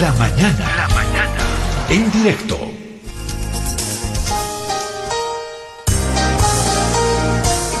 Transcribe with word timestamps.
La 0.00 0.12
mañana. 0.12 0.76
La 0.76 0.88
mañana. 0.94 1.86
En 1.88 2.10
directo. 2.12 2.58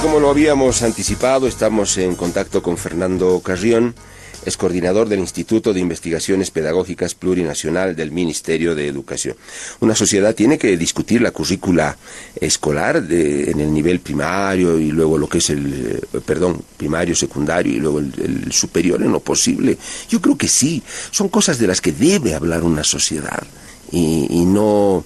Como 0.00 0.20
lo 0.20 0.30
habíamos 0.30 0.80
anticipado, 0.82 1.46
estamos 1.46 1.98
en 1.98 2.14
contacto 2.14 2.62
con 2.62 2.78
Fernando 2.78 3.40
Carrión 3.44 3.94
es 4.46 4.56
coordinador 4.56 5.08
del 5.08 5.18
Instituto 5.18 5.74
de 5.74 5.80
Investigaciones 5.80 6.50
Pedagógicas 6.50 7.14
Plurinacional 7.14 7.96
del 7.96 8.12
Ministerio 8.12 8.74
de 8.74 8.86
Educación. 8.86 9.36
Una 9.80 9.94
sociedad 9.94 10.34
tiene 10.34 10.56
que 10.56 10.76
discutir 10.76 11.20
la 11.20 11.32
currícula 11.32 11.98
escolar 12.40 13.04
en 13.10 13.60
el 13.60 13.74
nivel 13.74 14.00
primario 14.00 14.78
y 14.78 14.92
luego 14.92 15.18
lo 15.18 15.28
que 15.28 15.38
es 15.38 15.50
el, 15.50 16.00
eh, 16.14 16.20
perdón, 16.24 16.62
primario, 16.76 17.16
secundario 17.16 17.74
y 17.74 17.80
luego 17.80 17.98
el 17.98 18.52
superior 18.52 19.02
en 19.02 19.12
lo 19.12 19.20
posible. 19.20 19.76
Yo 20.08 20.20
creo 20.20 20.38
que 20.38 20.48
sí, 20.48 20.82
son 21.10 21.28
cosas 21.28 21.58
de 21.58 21.66
las 21.66 21.80
que 21.80 21.92
debe 21.92 22.34
hablar 22.34 22.62
una 22.62 22.84
sociedad 22.84 23.42
y, 23.90 24.26
y 24.30 24.44
no 24.44 25.04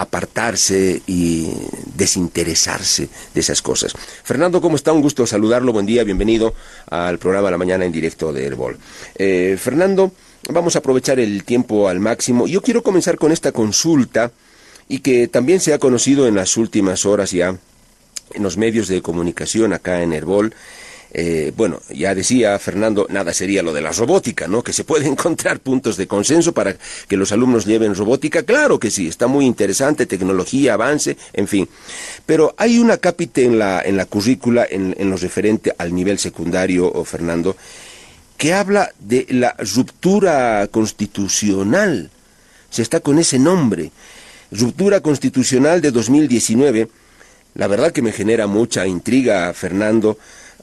apartarse 0.00 1.02
y 1.06 1.52
desinteresarse 1.94 3.10
de 3.34 3.40
esas 3.40 3.60
cosas. 3.60 3.92
Fernando, 4.24 4.62
¿cómo 4.62 4.76
está? 4.76 4.92
Un 4.94 5.02
gusto 5.02 5.26
saludarlo. 5.26 5.74
Buen 5.74 5.84
día, 5.84 6.04
bienvenido 6.04 6.54
al 6.88 7.18
programa 7.18 7.50
La 7.50 7.58
Mañana 7.58 7.84
en 7.84 7.92
directo 7.92 8.32
de 8.32 8.46
Herbol. 8.46 8.78
Eh, 9.16 9.58
Fernando, 9.60 10.12
vamos 10.48 10.74
a 10.74 10.78
aprovechar 10.78 11.20
el 11.20 11.44
tiempo 11.44 11.86
al 11.86 12.00
máximo. 12.00 12.46
Yo 12.46 12.62
quiero 12.62 12.82
comenzar 12.82 13.18
con 13.18 13.30
esta 13.30 13.52
consulta 13.52 14.32
y 14.88 15.00
que 15.00 15.28
también 15.28 15.60
se 15.60 15.74
ha 15.74 15.78
conocido 15.78 16.26
en 16.26 16.34
las 16.34 16.56
últimas 16.56 17.04
horas 17.04 17.32
ya 17.32 17.58
en 18.32 18.42
los 18.42 18.56
medios 18.56 18.88
de 18.88 19.02
comunicación 19.02 19.74
acá 19.74 20.02
en 20.02 20.14
Herbol 20.14 20.54
eh, 21.12 21.52
bueno, 21.56 21.80
ya 21.88 22.14
decía 22.14 22.58
Fernando, 22.58 23.06
nada 23.10 23.34
sería 23.34 23.62
lo 23.62 23.72
de 23.72 23.80
la 23.80 23.90
robótica, 23.90 24.46
¿no? 24.46 24.62
Que 24.62 24.72
se 24.72 24.84
puede 24.84 25.06
encontrar 25.08 25.60
puntos 25.60 25.96
de 25.96 26.06
consenso 26.06 26.52
para 26.52 26.76
que 27.08 27.16
los 27.16 27.32
alumnos 27.32 27.66
lleven 27.66 27.94
robótica. 27.94 28.42
Claro 28.42 28.78
que 28.78 28.90
sí, 28.90 29.08
está 29.08 29.26
muy 29.26 29.44
interesante, 29.44 30.06
tecnología, 30.06 30.74
avance, 30.74 31.16
en 31.32 31.48
fin. 31.48 31.68
Pero 32.26 32.54
hay 32.56 32.78
una 32.78 32.98
cápite 32.98 33.44
en 33.44 33.58
la, 33.58 33.82
en 33.82 33.96
la 33.96 34.06
currícula, 34.06 34.66
en, 34.68 34.94
en 34.98 35.10
lo 35.10 35.16
referente 35.16 35.74
al 35.78 35.94
nivel 35.94 36.18
secundario, 36.18 36.90
oh, 36.92 37.04
Fernando, 37.04 37.56
que 38.36 38.54
habla 38.54 38.90
de 38.98 39.26
la 39.30 39.54
ruptura 39.74 40.66
constitucional. 40.70 42.10
Se 42.70 42.82
está 42.82 43.00
con 43.00 43.18
ese 43.18 43.38
nombre. 43.38 43.90
Ruptura 44.52 45.00
constitucional 45.00 45.80
de 45.80 45.90
2019. 45.90 46.88
La 47.54 47.66
verdad 47.66 47.92
que 47.92 48.00
me 48.00 48.12
genera 48.12 48.46
mucha 48.46 48.86
intriga, 48.86 49.52
Fernando, 49.52 50.16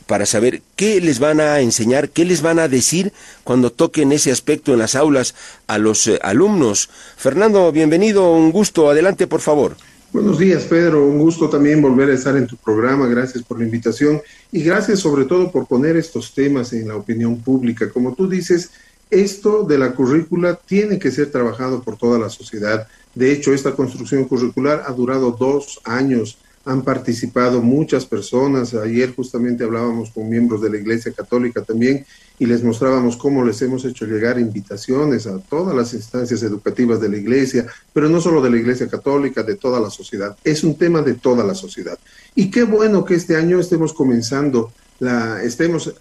para 0.07 0.25
saber 0.25 0.61
qué 0.75 0.99
les 1.01 1.19
van 1.19 1.39
a 1.39 1.59
enseñar, 1.59 2.09
qué 2.09 2.25
les 2.25 2.41
van 2.41 2.59
a 2.59 2.67
decir 2.67 3.13
cuando 3.43 3.71
toquen 3.71 4.11
ese 4.11 4.31
aspecto 4.31 4.73
en 4.73 4.79
las 4.79 4.95
aulas 4.95 5.35
a 5.67 5.77
los 5.77 6.07
eh, 6.07 6.19
alumnos. 6.23 6.89
Fernando, 7.17 7.71
bienvenido, 7.71 8.31
un 8.33 8.51
gusto, 8.51 8.89
adelante 8.89 9.27
por 9.27 9.41
favor. 9.41 9.75
Buenos 10.13 10.39
días, 10.39 10.63
Pedro. 10.63 11.05
Un 11.05 11.19
gusto 11.19 11.49
también 11.49 11.81
volver 11.81 12.09
a 12.09 12.13
estar 12.13 12.35
en 12.37 12.47
tu 12.47 12.55
programa. 12.55 13.07
Gracias 13.07 13.43
por 13.43 13.59
la 13.59 13.65
invitación 13.65 14.21
y 14.51 14.63
gracias 14.63 14.99
sobre 14.99 15.25
todo 15.25 15.51
por 15.51 15.67
poner 15.67 15.97
estos 15.97 16.33
temas 16.33 16.71
en 16.71 16.87
la 16.87 16.95
opinión 16.95 17.41
pública. 17.41 17.89
Como 17.91 18.15
tú 18.15 18.27
dices, 18.27 18.71
esto 19.11 19.63
de 19.63 19.77
la 19.77 19.91
currícula 19.91 20.55
tiene 20.55 20.97
que 20.97 21.11
ser 21.11 21.29
trabajado 21.29 21.83
por 21.83 21.97
toda 21.97 22.17
la 22.17 22.29
sociedad. 22.29 22.87
De 23.13 23.31
hecho, 23.31 23.53
esta 23.53 23.73
construcción 23.73 24.23
curricular 24.25 24.83
ha 24.87 24.91
durado 24.93 25.31
dos 25.31 25.81
años 25.83 26.37
han 26.67 26.81
participado 26.81 27.61
muchas 27.61 28.05
personas. 28.05 28.73
Ayer 28.73 29.15
justamente 29.15 29.63
hablábamos 29.63 30.11
con 30.11 30.27
miembros 30.27 30.61
de 30.61 30.69
la 30.69 30.77
Iglesia 30.77 31.13
Católica 31.13 31.61
también 31.61 32.05
y 32.37 32.45
les 32.45 32.61
mostrábamos 32.61 33.15
cómo 33.15 33.43
les 33.45 33.61
hemos 33.61 33.85
hecho 33.85 34.05
llegar 34.05 34.37
invitaciones 34.37 35.27
a 35.27 35.39
todas 35.39 35.73
las 35.73 35.93
instancias 35.93 36.43
educativas 36.43 36.99
de 36.99 37.07
la 37.07 37.17
Iglesia, 37.17 37.65
pero 37.93 38.09
no 38.09 38.19
solo 38.19 38.41
de 38.41 38.49
la 38.49 38.57
Iglesia 38.57 38.89
Católica, 38.89 39.43
de 39.43 39.55
toda 39.55 39.79
la 39.79 39.89
sociedad. 39.89 40.35
Es 40.43 40.65
un 40.65 40.77
tema 40.77 41.01
de 41.01 41.13
toda 41.13 41.45
la 41.45 41.55
sociedad. 41.55 41.97
Y 42.35 42.51
qué 42.51 42.63
bueno 42.63 43.05
que 43.05 43.15
este 43.15 43.37
año 43.37 43.61
estemos 43.61 43.93
comenzando, 43.93 44.73
la, 44.99 45.41
estemos 45.41 45.93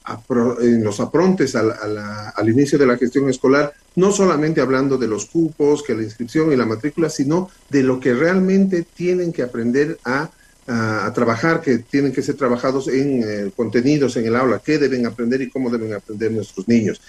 en 0.60 0.82
los 0.82 0.98
aprontes 0.98 1.54
al, 1.54 1.74
al 2.34 2.48
inicio 2.48 2.76
de 2.76 2.86
la 2.86 2.98
gestión 2.98 3.30
escolar, 3.30 3.72
no 3.94 4.10
solamente 4.10 4.60
hablando 4.60 4.98
de 4.98 5.06
los 5.06 5.26
cupos, 5.26 5.84
que 5.84 5.94
la 5.94 6.02
inscripción 6.02 6.52
y 6.52 6.56
la 6.56 6.66
matrícula, 6.66 7.08
sino 7.08 7.50
de 7.70 7.84
lo 7.84 8.00
que 8.00 8.14
realmente 8.14 8.84
tienen 8.96 9.32
que 9.32 9.42
aprender 9.42 9.98
a 10.04 10.28
a, 10.66 11.12
trabajar, 11.14 11.60
que 11.60 11.78
tienen 11.78 12.12
que 12.12 12.22
ser 12.22 12.34
trabajados 12.34 12.88
en 12.88 13.22
eh, 13.22 13.50
contenidos 13.54 14.16
en 14.16 14.26
el 14.26 14.36
aula, 14.36 14.60
qué 14.64 14.78
deben 14.78 15.06
aprender 15.06 15.40
y 15.40 15.50
cómo 15.50 15.70
deben 15.70 15.94
aprender 15.94 16.32
nuestros 16.32 16.66
niños. 16.66 17.00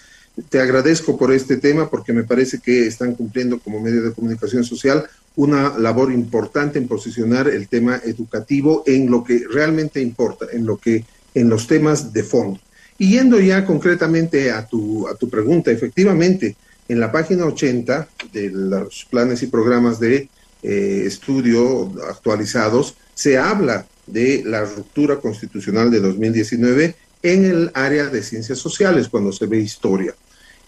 Te 0.49 0.61
agradezco 0.61 1.17
por 1.17 1.33
este 1.33 1.57
tema 1.57 1.89
porque 1.89 2.13
me 2.13 2.23
parece 2.23 2.59
que 2.59 2.85
están 2.85 3.15
cumpliendo 3.15 3.59
como 3.59 3.79
medio 3.79 4.03
de 4.03 4.13
comunicación 4.13 4.63
social 4.63 5.07
una 5.35 5.77
labor 5.77 6.11
importante 6.11 6.77
en 6.77 6.87
posicionar 6.87 7.47
el 7.47 7.67
tema 7.67 7.99
educativo 8.03 8.83
en 8.85 9.09
lo 9.09 9.23
que 9.23 9.43
realmente 9.51 9.99
importa, 10.01 10.45
en 10.51 10.65
lo 10.65 10.77
que 10.77 11.05
en 11.33 11.49
los 11.49 11.67
temas 11.67 12.13
de 12.13 12.23
fondo. 12.23 12.59
Y 12.99 13.11
yendo 13.11 13.39
ya 13.39 13.65
concretamente 13.65 14.51
a 14.51 14.65
tu, 14.65 15.07
a 15.07 15.15
tu 15.15 15.29
pregunta, 15.29 15.71
efectivamente, 15.71 16.55
en 16.87 16.99
la 16.99 17.11
página 17.11 17.45
80 17.45 18.07
de 18.33 18.49
los 18.49 19.05
planes 19.09 19.43
y 19.43 19.47
programas 19.47 19.99
de 19.99 20.29
eh, 20.63 21.03
estudio 21.05 21.91
actualizados, 22.09 22.95
se 23.17 23.39
habla 23.39 23.87
de 24.05 24.43
la 24.45 24.63
ruptura 24.63 25.17
constitucional 25.17 25.89
de 25.89 25.99
2019 25.99 26.95
en 27.23 27.45
el 27.45 27.71
área 27.73 28.05
de 28.05 28.21
ciencias 28.21 28.59
sociales, 28.59 29.09
cuando 29.09 29.31
se 29.31 29.47
ve 29.47 29.59
historia. 29.59 30.13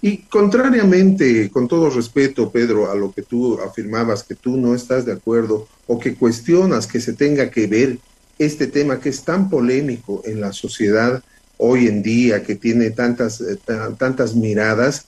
Y 0.01 0.23
contrariamente, 0.23 1.51
con 1.51 1.67
todo 1.67 1.91
respeto, 1.91 2.49
Pedro, 2.49 2.89
a 2.89 2.95
lo 2.95 3.11
que 3.11 3.21
tú 3.21 3.59
afirmabas, 3.61 4.23
que 4.23 4.33
tú 4.33 4.57
no 4.57 4.73
estás 4.73 5.05
de 5.05 5.13
acuerdo 5.13 5.67
o 5.85 5.99
que 5.99 6.15
cuestionas 6.15 6.87
que 6.87 6.99
se 6.99 7.13
tenga 7.13 7.51
que 7.51 7.67
ver 7.67 7.99
este 8.39 8.66
tema 8.66 8.99
que 8.99 9.09
es 9.09 9.21
tan 9.23 9.47
polémico 9.47 10.23
en 10.25 10.41
la 10.41 10.51
sociedad 10.51 11.21
hoy 11.57 11.85
en 11.87 12.01
día, 12.01 12.41
que 12.41 12.55
tiene 12.55 12.89
tantas, 12.89 13.41
eh, 13.41 13.59
tantas 13.99 14.33
miradas, 14.33 15.05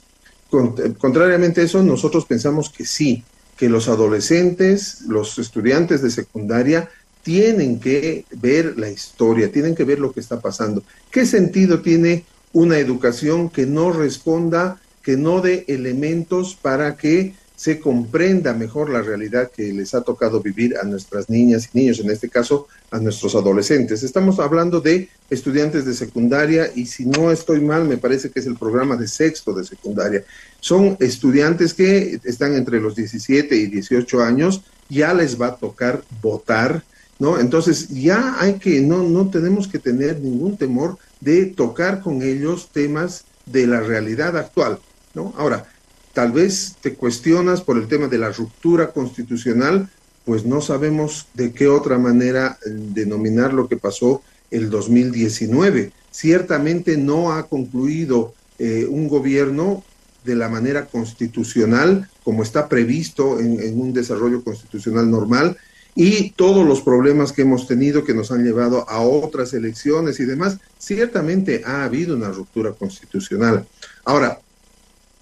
contrariamente 1.00 1.62
a 1.62 1.64
eso, 1.64 1.82
nosotros 1.82 2.26
pensamos 2.26 2.70
que 2.70 2.86
sí, 2.86 3.24
que 3.58 3.70
los 3.70 3.88
adolescentes, 3.88 5.02
los 5.08 5.40
estudiantes 5.40 6.02
de 6.02 6.12
secundaria, 6.12 6.90
tienen 7.24 7.80
que 7.80 8.26
ver 8.32 8.78
la 8.78 8.90
historia, 8.90 9.52
tienen 9.52 9.76
que 9.76 9.84
ver 9.84 10.00
lo 10.00 10.12
que 10.12 10.20
está 10.20 10.40
pasando. 10.40 10.84
¿Qué 11.12 11.26
sentido 11.26 11.82
tiene 11.82 12.26
una 12.54 12.78
educación 12.78 13.50
que 13.50 13.66
no 13.66 13.92
responda, 13.92 14.80
que 15.04 15.18
no 15.18 15.42
dé 15.42 15.66
elementos 15.68 16.58
para 16.62 16.96
que 16.98 17.34
se 17.62 17.80
comprenda 17.80 18.56
mejor 18.56 18.90
la 18.90 19.04
realidad 19.04 19.52
que 19.56 19.72
les 19.72 19.94
ha 19.94 20.02
tocado 20.02 20.42
vivir 20.42 20.78
a 20.78 20.84
nuestras 20.84 21.30
niñas 21.30 21.70
y 21.72 21.78
niños, 21.78 22.00
en 22.00 22.10
este 22.10 22.28
caso 22.28 22.68
a 22.90 22.98
nuestros 22.98 23.36
adolescentes. 23.36 24.02
Estamos 24.02 24.40
hablando 24.40 24.82
de 24.82 25.10
estudiantes 25.30 25.86
de 25.86 25.94
secundaria 25.94 26.72
y 26.74 26.88
si 26.88 27.06
no 27.06 27.30
estoy 27.30 27.62
mal, 27.62 27.88
me 27.88 27.98
parece 27.98 28.32
que 28.32 28.40
es 28.40 28.48
el 28.48 28.58
programa 28.58 28.98
de 28.98 29.08
sexto 29.08 29.54
de 29.54 29.64
secundaria. 29.64 30.24
Son 30.60 30.98
estudiantes 31.00 31.76
que 31.76 32.20
están 32.24 32.56
entre 32.56 32.82
los 32.82 32.96
17 32.96 33.56
y 33.56 33.68
18 33.68 34.24
años, 34.24 34.64
ya 34.90 35.14
les 35.14 35.40
va 35.40 35.50
a 35.50 35.56
tocar 35.56 36.02
votar, 36.20 36.84
¿no? 37.22 37.40
Entonces 37.40 37.90
ya 37.90 38.36
hay 38.40 38.56
que, 38.56 38.82
no, 38.82 39.04
no 39.04 39.30
tenemos 39.30 39.68
que 39.68 39.78
tener 39.78 40.20
ningún 40.20 40.58
temor 40.58 40.98
de 41.20 41.46
tocar 41.46 42.02
con 42.02 42.24
ellos 42.24 42.70
temas 42.74 43.26
de 43.46 43.68
la 43.68 43.80
realidad 43.80 44.36
actual, 44.36 44.80
¿no? 45.14 45.32
Ahora, 45.38 45.68
tal 46.14 46.32
vez 46.32 46.78
te 46.82 46.96
cuestionas 46.96 47.62
por 47.62 47.78
el 47.78 47.88
tema 47.88 48.08
de 48.08 48.18
la 48.18 48.32
ruptura 48.32 48.92
constitucional, 48.92 49.88
pues 50.26 50.46
no 50.46 50.62
sabemos 50.62 51.28
de 51.36 51.54
qué 51.54 51.68
otra 51.68 52.00
manera 52.00 52.58
eh, 52.66 52.70
denominar 52.72 53.54
lo 53.54 53.68
que 53.68 53.78
pasó 53.78 54.24
el 54.50 54.72
2019. 54.72 55.92
Ciertamente 56.10 56.98
no 56.98 57.34
ha 57.34 57.44
concluido 57.48 58.34
eh, 58.58 58.88
un 58.90 59.08
gobierno 59.08 59.84
de 60.24 60.34
la 60.34 60.50
manera 60.50 60.88
constitucional, 60.88 62.10
como 62.24 62.42
está 62.42 62.68
previsto 62.68 63.40
en, 63.40 63.80
un 63.80 63.94
desarrollo 63.94 64.44
constitucional 64.44 65.12
normal, 65.12 65.56
y 65.96 66.32
todos 66.32 66.66
los 66.66 66.82
problemas 66.82 67.32
que 67.32 67.42
hemos 67.42 67.68
tenido 67.68 68.04
que 68.04 68.14
nos 68.14 68.32
han 68.32 68.44
llevado 68.44 68.90
a 68.90 69.02
otras 69.02 69.54
elecciones 69.54 70.20
y 70.20 70.26
demás, 70.26 70.58
ciertamente 70.78 71.64
ha 71.66 71.84
habido 71.84 72.16
una 72.16 72.30
ruptura 72.30 72.72
constitucional. 72.72 73.68
Ahora, 74.06 74.40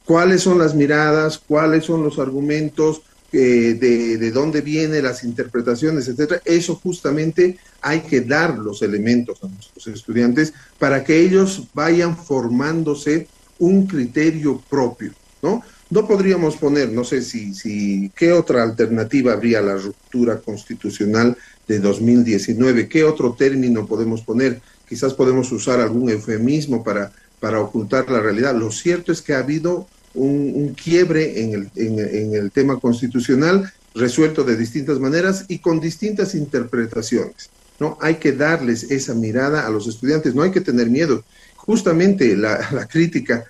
cuáles 0.06 0.42
son 0.42 0.60
las 0.60 0.75
miradas, 0.75 1.38
cuáles 1.39 1.86
son 1.86 2.04
los 2.04 2.19
argumentos, 2.19 3.01
eh, 3.31 3.77
de, 3.80 4.18
de, 4.18 4.31
dónde 4.31 4.62
vienen 4.62 5.04
las 5.04 5.24
interpretaciones, 5.24 6.07
etcétera. 6.07 6.42
Eso 6.45 6.75
justamente 6.75 7.60
hay 7.80 8.00
que 8.00 8.22
dar 8.22 8.57
los 8.57 8.81
elementos 8.81 9.44
a 9.44 9.48
nuestros 9.48 9.86
estudiantes 9.86 10.51
para 10.80 11.04
que 11.04 11.19
ellos 11.19 11.68
vayan 11.75 12.18
formándose 12.18 13.27
un 13.60 13.86
criterio 13.86 14.60
propio, 14.68 15.12
¿no? 15.44 15.62
No 15.89 16.07
podríamos 16.07 16.57
poner, 16.57 16.91
no 16.91 17.03
sé 17.03 17.21
si, 17.21 17.53
si, 17.53 18.12
¿qué 18.15 18.31
otra 18.31 18.63
alternativa 18.63 19.33
habría 19.33 19.59
a 19.59 19.63
la 19.63 19.75
ruptura 19.75 20.39
constitucional 20.39 21.36
de 21.68 21.80
2019? 21.80 22.88
¿Qué 22.88 23.03
otro 23.03 23.33
término 23.33 23.88
podemos 23.88 24.21
poner? 24.21 24.62
Quizás 24.88 25.13
podemos 25.13 25.51
usar 25.51 25.80
algún 25.80 26.09
eufemismo 26.09 26.83
para, 26.83 27.12
ocultar 27.59 28.09
la 28.09 28.19
realidad. 28.19 28.56
Lo 28.56 28.71
cierto 28.71 29.12
es 29.12 29.21
que 29.21 29.33
ha 29.33 29.39
habido 29.39 29.88
un, 30.13 30.75
quiebre 30.75 31.41
en 31.41 32.33
el 32.33 32.51
tema 32.51 32.80
constitucional 32.80 33.71
resuelto 33.95 34.44
de 34.44 34.57
distintas 34.57 35.00
maneras 35.00 35.45
y 35.47 35.59
con 35.59 35.80
distintas 35.80 36.36
interpretaciones. 36.36 37.50
¿no? 37.80 37.97
Hay 38.01 38.15
que 38.15 38.33
darles 38.33 38.83
esa 38.83 39.13
mirada 39.13 39.65
a 39.65 39.69
los 39.69 39.88
estudiantes, 39.88 40.36
no 40.36 40.44
hay 40.44 40.51
que 40.51 40.62
tener 40.62 40.89
miedo. 40.89 41.24
Justamente 41.56 42.36
la, 42.36 42.88
crítica 42.89 43.45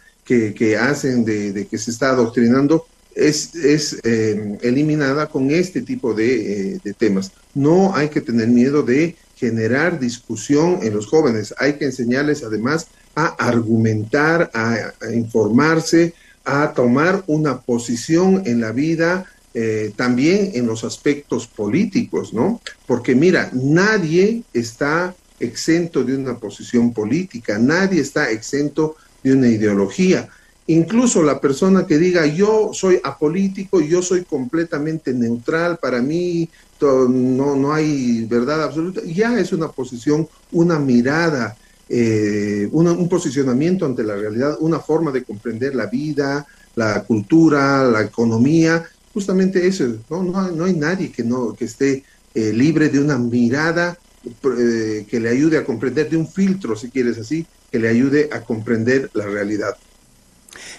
que, 0.53 0.77
hacen 0.77 1.25
de, 1.25 1.67
que 1.69 1.77
se 1.77 1.91
está 1.91 2.11
adoctrinando 2.11 2.85
es, 3.15 3.55
es 3.55 3.99
eh, 4.03 4.57
eliminada 4.61 5.27
con 5.27 5.49
este 5.51 5.81
tipo 5.81 6.17
eh, 6.17 6.79
de, 6.83 6.93
temas. 6.93 7.31
No 7.53 7.95
hay 7.95 8.09
que 8.09 8.21
tener 8.21 8.47
miedo 8.47 8.83
de 8.83 9.15
generar 9.35 9.99
discusión 9.99 10.79
en 10.83 10.93
los 10.93 11.07
jóvenes, 11.07 11.55
hay 11.57 11.73
que 11.73 11.85
enseñarles 11.85 12.43
además 12.43 12.87
a 13.15 13.27
argumentar, 13.27 14.51
a 14.53 14.91
informarse, 15.13 16.13
a 16.43 16.73
tomar 16.73 17.23
una 17.27 17.61
posición 17.61 18.43
en 18.45 18.61
la 18.61 18.71
vida 18.71 19.25
eh, 19.55 19.93
también 19.95 20.51
en 20.53 20.67
los 20.67 20.83
aspectos 20.83 21.47
políticos, 21.47 22.33
¿no? 22.33 22.61
Porque 22.85 23.15
mira, 23.15 23.49
nadie 23.51 24.43
está 24.53 25.15
exento 25.39 26.03
de 26.03 26.15
una 26.15 26.37
posición 26.37 26.93
política, 26.93 27.57
nadie 27.57 28.01
está 28.01 28.29
exento 28.29 28.95
de 29.23 29.33
una 29.33 29.47
ideología. 29.47 30.29
Incluso 30.67 31.23
la 31.23 31.41
persona 31.41 31.87
que 31.87 31.97
diga 31.97 32.27
yo 32.27 32.69
soy 32.73 32.99
apolítico, 33.03 33.81
yo 33.81 34.03
soy 34.03 34.23
completamente 34.23 35.13
neutral, 35.13 35.77
para 35.77 35.99
mí 36.01 36.47
no, 36.79 37.55
no 37.55 37.73
hay 37.73 38.25
verdad 38.25 38.63
absoluta, 38.63 39.01
ya 39.03 39.39
es 39.39 39.51
una 39.51 39.69
posición, 39.69 40.27
una 40.51 40.77
mirada, 40.77 41.57
eh, 41.89 42.69
un 42.71 43.09
posicionamiento 43.09 43.85
ante 43.85 44.03
la 44.03 44.15
realidad, 44.15 44.57
una 44.59 44.79
forma 44.79 45.11
de 45.11 45.23
comprender 45.23 45.73
la 45.73 45.87
vida, 45.87 46.45
la 46.75 47.03
cultura, 47.03 47.83
la 47.85 48.03
economía, 48.03 48.83
justamente 49.11 49.65
eso, 49.65 49.85
no, 50.09 50.23
no, 50.23 50.65
hay 50.65 50.75
nadie 50.75 51.11
que, 51.11 51.23
no, 51.23 51.55
que 51.55 51.65
esté 51.65 52.03
eh, 52.35 52.53
libre 52.53 52.89
de 52.89 52.99
una 52.99 53.17
mirada 53.17 53.97
eh, 54.59 55.05
que 55.09 55.19
le 55.19 55.29
ayude 55.29 55.57
a 55.57 55.65
comprender, 55.65 56.09
de 56.09 56.17
un 56.17 56.27
filtro, 56.27 56.75
si 56.75 56.89
quieres 56.89 57.17
así, 57.17 57.45
que 57.71 57.79
le 57.79 57.89
ayude 57.89 58.29
a 58.31 58.41
comprender 58.41 59.09
la 59.13 59.25
realidad. 59.25 59.77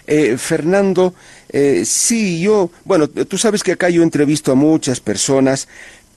Eh, 0.06 0.36
Fernando, 0.36 1.14
sí, 1.84 2.40
yo, 2.40 2.70
bueno, 2.84 3.08
tú 3.08 3.38
sabes 3.38 3.62
que 3.62 3.72
acá 3.72 3.88
yo 3.88 4.02
entrevisto 4.02 4.52
a 4.52 4.56
muchas 4.56 5.00
personas, 5.00 5.68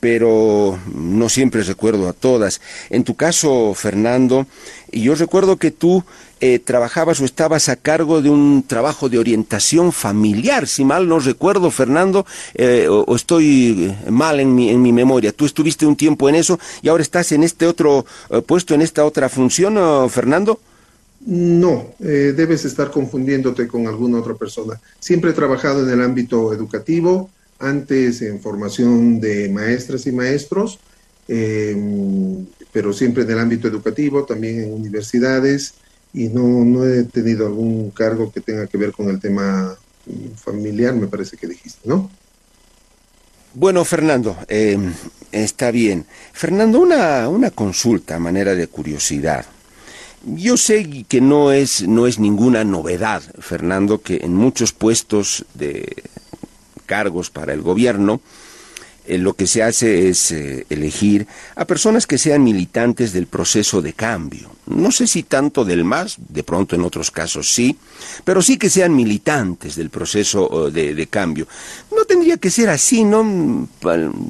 pero 0.03 0.77
no 0.93 1.29
siempre 1.29 1.63
recuerdo 1.63 2.09
a 2.09 2.13
todas. 2.13 2.59
En 2.89 3.05
tu 3.05 3.15
caso, 3.15 3.73
Fernando, 3.73 4.47
yo 4.91 5.15
recuerdo 5.15 5.55
que 5.55 5.71
tú 5.71 6.03
eh, 6.41 6.59
trabajabas 6.59 7.21
o 7.21 7.23
estabas 7.23 7.69
a 7.69 7.77
cargo 7.77 8.21
de 8.21 8.29
un 8.29 8.65
trabajo 8.67 9.07
de 9.07 9.17
orientación 9.17 9.93
familiar, 9.93 10.67
si 10.67 10.83
mal 10.83 11.07
no 11.07 11.19
recuerdo, 11.19 11.71
Fernando, 11.71 12.25
eh, 12.53 12.89
o, 12.89 13.15
estoy 13.15 13.95
mal 14.09 14.41
en 14.41 14.53
mi, 14.53 14.71
en 14.71 14.81
mi 14.81 14.91
memoria. 14.91 15.31
Tú 15.31 15.45
estuviste 15.45 15.85
un 15.85 15.95
tiempo 15.95 16.27
en 16.27 16.35
eso 16.35 16.59
y 16.81 16.89
ahora 16.89 17.01
estás 17.01 17.31
en 17.31 17.43
este 17.43 17.65
otro 17.65 18.05
eh, 18.29 18.41
puesto, 18.41 18.73
en 18.73 18.81
esta 18.81 19.05
otra 19.05 19.29
función, 19.29 20.09
Fernando. 20.09 20.59
No, 21.25 21.91
debes 21.97 22.65
estar 22.65 22.91
confundiéndote 22.91 23.69
con 23.69 23.87
alguna 23.87 24.19
otra 24.19 24.33
persona. 24.33 24.81
Siempre 24.99 25.31
he 25.31 25.33
trabajado 25.33 25.87
en 25.87 25.97
el 25.97 26.03
ámbito 26.03 26.51
educativo, 26.51 27.29
antes 27.63 28.21
en 28.21 28.39
formación 28.39 29.19
de 29.19 29.49
maestras 29.49 30.05
y 30.07 30.11
maestros, 30.11 30.79
pero 31.27 32.93
siempre 32.93 33.23
en 33.23 33.31
el 33.31 33.39
ámbito 33.39 33.67
educativo, 33.67 34.25
también 34.25 34.61
en 34.61 34.73
universidades, 34.73 35.75
y 36.13 36.27
no, 36.27 36.43
no 36.65 36.85
he 36.85 37.03
tenido 37.05 37.47
algún 37.47 37.89
cargo 37.91 38.31
que 38.31 38.41
tenga 38.41 38.67
que 38.67 38.77
ver 38.77 38.91
con 38.91 39.09
el 39.09 39.19
tema 39.19 39.75
familiar, 40.35 40.93
me 40.95 41.07
parece 41.07 41.37
que 41.37 41.47
dijiste, 41.47 41.79
¿no? 41.85 42.09
Bueno, 43.55 43.85
Fernando, 43.85 44.35
eh, 44.47 44.77
está 45.31 45.71
bien. 45.71 46.05
Fernando, 46.31 46.79
una, 46.79 47.29
una 47.29 47.51
consulta 47.51 48.15
a 48.15 48.19
manera 48.19 48.55
de 48.55 48.67
curiosidad. 48.67 49.45
Yo 50.25 50.57
sé 50.57 51.05
que 51.07 51.21
no 51.21 51.51
es, 51.51 51.87
no 51.87 52.07
es 52.07 52.17
ninguna 52.17 52.63
novedad, 52.63 53.21
Fernando, 53.39 54.01
que 54.01 54.21
en 54.23 54.33
muchos 54.33 54.71
puestos 54.71 55.45
de 55.53 56.03
cargos 56.83 57.29
para 57.29 57.53
el 57.53 57.61
gobierno, 57.61 58.21
eh, 59.05 59.17
lo 59.17 59.33
que 59.33 59.47
se 59.47 59.63
hace 59.63 60.09
es 60.09 60.31
eh, 60.31 60.65
elegir 60.69 61.27
a 61.55 61.65
personas 61.65 62.07
que 62.07 62.17
sean 62.17 62.43
militantes 62.43 63.11
del 63.11 63.27
proceso 63.27 63.81
de 63.81 63.93
cambio. 63.93 64.49
No 64.65 64.91
sé 64.91 65.07
si 65.07 65.23
tanto 65.23 65.65
del 65.65 65.83
MAS, 65.83 66.17
de 66.17 66.43
pronto 66.43 66.75
en 66.75 66.83
otros 66.83 67.11
casos 67.11 67.53
sí, 67.53 67.77
pero 68.23 68.41
sí 68.41 68.57
que 68.57 68.69
sean 68.69 68.95
militantes 68.95 69.75
del 69.75 69.89
proceso 69.89 70.71
de, 70.71 70.95
de 70.95 71.07
cambio. 71.07 71.47
No 71.95 72.05
tendría 72.05 72.37
que 72.37 72.49
ser 72.49 72.69
así, 72.69 73.03
¿no? 73.03 73.67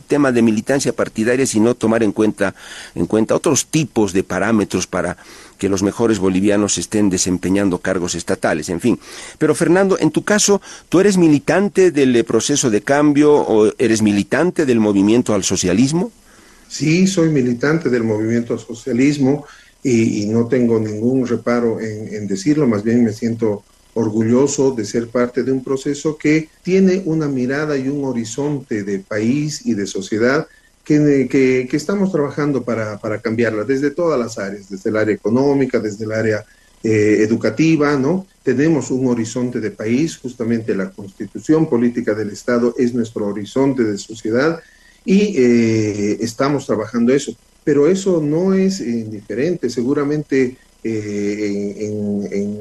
Tema 0.07 0.31
de 0.31 0.41
militancia 0.41 0.93
partidaria, 0.93 1.45
sino 1.45 1.75
tomar 1.75 2.01
en 2.01 2.11
cuenta, 2.11 2.55
en 2.95 3.05
cuenta 3.05 3.35
otros 3.35 3.67
tipos 3.67 4.11
de 4.11 4.23
parámetros 4.23 4.87
para 4.87 5.17
que 5.57 5.69
los 5.69 5.83
mejores 5.83 6.19
bolivianos 6.19 6.77
estén 6.77 7.09
desempeñando 7.09 7.77
cargos 7.77 8.15
estatales, 8.15 8.69
en 8.69 8.81
fin. 8.81 8.99
Pero 9.37 9.55
Fernando, 9.55 9.97
en 9.97 10.11
tu 10.11 10.23
caso, 10.23 10.61
¿tú 10.89 10.99
eres 10.99 11.15
militante 11.17 11.91
del 11.91 12.15
eh, 12.15 12.23
proceso 12.23 12.69
de 12.69 12.81
cambio 12.81 13.33
o 13.33 13.71
eres 13.77 14.01
militante 14.01 14.65
del 14.65 14.79
movimiento 14.79 15.33
al 15.33 15.43
socialismo? 15.43 16.11
Sí, 16.67 17.07
soy 17.07 17.29
militante 17.29 17.89
del 17.89 18.03
movimiento 18.03 18.53
al 18.53 18.59
socialismo 18.59 19.45
y, 19.83 20.25
no 20.27 20.47
tengo 20.47 20.79
ningún 20.79 21.27
reparo 21.27 21.79
en, 21.79 22.25
decirlo, 22.27 22.65
más 22.67 22.83
bien 22.83 23.03
me 23.03 23.11
siento 23.11 23.63
orgulloso 23.95 24.71
de 24.71 24.85
ser 24.85 25.09
parte 25.09 25.43
de 25.43 25.51
un 25.51 25.63
proceso 25.63 26.17
que 26.17 26.49
tiene 26.63 27.03
una 27.05 27.27
mirada 27.27 27.77
y 27.77 27.89
un 27.89 28.05
horizonte 28.05 28.83
de 28.83 28.99
país 28.99 29.65
y 29.65 29.73
de 29.73 29.85
sociedad 29.85 30.47
que, 30.83 31.67
estamos 31.71 32.11
trabajando 32.11 32.63
para, 32.63 32.97
para, 32.97 33.19
cambiarla 33.21 33.63
desde 33.63 33.91
todas 33.91 34.19
las 34.19 34.37
áreas, 34.37 34.69
desde 34.69 34.89
el 34.89 34.97
área 34.97 35.15
económica, 35.15 35.79
desde 35.79 36.05
el 36.05 36.11
área 36.11 36.45
eh, 36.85 37.23
educativa, 37.23 37.95
¿no? 37.97 38.27
Tenemos 38.43 38.91
un 38.91 39.07
horizonte 39.07 39.61
de 39.61 39.71
país, 39.71 40.17
justamente 40.17 40.75
la 40.75 40.89
constitución 40.89 41.69
política 41.69 42.13
del 42.13 42.31
Estado 42.31 42.75
es 42.77 42.93
nuestro 42.93 43.27
horizonte 43.27 43.85
de 43.85 43.97
sociedad 43.97 44.59
y 45.05 45.33
eh, 45.37 46.17
estamos 46.19 46.65
trabajando 46.65 47.13
eso. 47.13 47.33
Pero 47.63 47.87
eso 47.87 48.21
no 48.21 48.53
es 48.53 48.79
indiferente, 48.79 49.69
seguramente 49.69 50.57
eh, 50.83 51.75
en, 51.79 52.59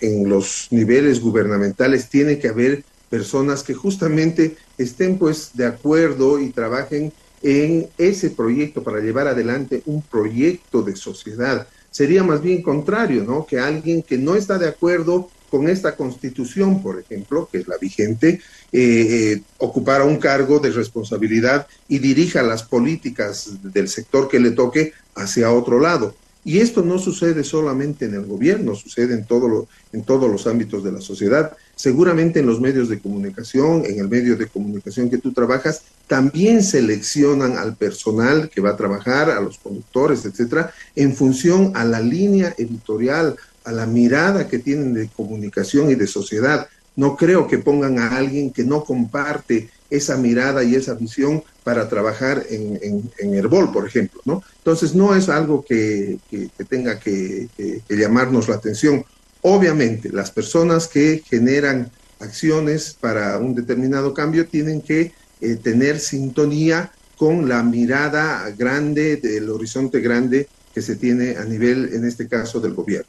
en, 0.00 0.28
los 0.28 0.68
niveles 0.70 1.20
gubernamentales 1.20 2.10
tiene 2.10 2.38
que 2.38 2.48
haber 2.48 2.84
personas 3.08 3.62
que 3.62 3.72
justamente 3.72 4.56
estén 4.76 5.16
pues 5.18 5.50
de 5.54 5.66
acuerdo 5.66 6.38
y 6.38 6.50
trabajen 6.50 7.12
en 7.42 7.88
ese 7.96 8.30
proyecto 8.30 8.82
para 8.82 9.00
llevar 9.00 9.28
adelante 9.28 9.82
un 9.86 10.02
proyecto 10.02 10.82
de 10.82 10.96
sociedad. 10.96 11.66
Sería 11.90 12.22
más 12.22 12.42
bien 12.42 12.60
contrario, 12.60 13.22
¿no? 13.22 13.46
Que 13.46 13.58
alguien 13.58 14.02
que 14.02 14.18
no 14.18 14.34
está 14.34 14.58
de 14.58 14.68
acuerdo 14.68 15.30
con 15.54 15.68
esta 15.68 15.94
constitución, 15.94 16.82
por 16.82 16.98
ejemplo, 16.98 17.48
que 17.48 17.58
es 17.58 17.68
la 17.68 17.76
vigente, 17.78 18.40
eh, 18.72 19.40
ocupara 19.58 20.02
un 20.02 20.16
cargo 20.16 20.58
de 20.58 20.72
responsabilidad 20.72 21.68
y 21.86 22.00
dirija 22.00 22.42
las 22.42 22.64
políticas 22.64 23.50
del 23.62 23.86
sector 23.86 24.26
que 24.26 24.40
le 24.40 24.50
toque 24.50 24.94
hacia 25.14 25.52
otro 25.52 25.78
lado. 25.78 26.16
Y 26.44 26.58
esto 26.58 26.82
no 26.82 26.98
sucede 26.98 27.44
solamente 27.44 28.06
en 28.06 28.14
el 28.14 28.26
gobierno, 28.26 28.74
sucede 28.74 29.14
en, 29.14 29.24
en 29.92 30.02
todos 30.02 30.28
los 30.28 30.46
ámbitos 30.48 30.82
de 30.82 30.90
la 30.90 31.00
sociedad. 31.00 31.56
Seguramente 31.76 32.40
en 32.40 32.46
los 32.46 32.60
medios 32.60 32.88
de 32.88 32.98
comunicación, 32.98 33.84
en 33.86 34.00
el 34.00 34.08
medio 34.08 34.36
de 34.36 34.48
comunicación 34.48 35.08
que 35.08 35.18
tú 35.18 35.32
trabajas, 35.32 35.82
también 36.08 36.64
seleccionan 36.64 37.58
al 37.58 37.76
personal 37.76 38.50
que 38.50 38.60
va 38.60 38.70
a 38.70 38.76
trabajar, 38.76 39.30
a 39.30 39.40
los 39.40 39.56
conductores, 39.58 40.24
etcétera, 40.24 40.74
en 40.96 41.14
función 41.14 41.70
a 41.76 41.84
la 41.84 42.00
línea 42.00 42.52
editorial, 42.58 43.36
a 43.64 43.72
la 43.72 43.86
mirada 43.86 44.48
que 44.48 44.58
tienen 44.58 44.94
de 44.94 45.08
comunicación 45.08 45.90
y 45.90 45.94
de 45.94 46.06
sociedad. 46.06 46.68
No 46.96 47.16
creo 47.16 47.46
que 47.46 47.58
pongan 47.58 47.98
a 47.98 48.16
alguien 48.16 48.52
que 48.52 48.64
no 48.64 48.84
comparte 48.84 49.70
esa 49.90 50.16
mirada 50.16 50.62
y 50.62 50.74
esa 50.74 50.94
visión 50.94 51.42
para 51.62 51.88
trabajar 51.88 52.44
en, 52.50 53.10
en, 53.18 53.34
Herbol, 53.34 53.72
por 53.72 53.86
ejemplo, 53.86 54.20
¿no? 54.24 54.42
Entonces, 54.58 54.94
no 54.94 55.14
es 55.14 55.28
algo 55.28 55.64
que, 55.64 56.18
tenga 56.68 56.98
que, 56.98 57.48
llamarnos 57.88 58.48
la 58.48 58.56
atención. 58.56 59.04
Obviamente, 59.40 60.10
las 60.10 60.30
personas 60.30 60.88
que 60.88 61.22
generan 61.26 61.90
acciones 62.20 62.96
para 63.00 63.38
un 63.38 63.54
determinado 63.54 64.14
cambio 64.14 64.46
tienen 64.46 64.80
que 64.82 65.12
eh, 65.40 65.56
tener 65.56 66.00
sintonía 66.00 66.92
con 67.16 67.48
la 67.48 67.62
mirada 67.62 68.50
grande, 68.56 69.16
del 69.16 69.48
horizonte 69.50 70.00
grande 70.00 70.48
que 70.74 70.82
se 70.82 70.96
tiene 70.96 71.36
a 71.36 71.44
nivel, 71.44 71.90
en 71.94 72.04
este 72.04 72.28
caso, 72.28 72.60
del 72.60 72.74
gobierno. 72.74 73.06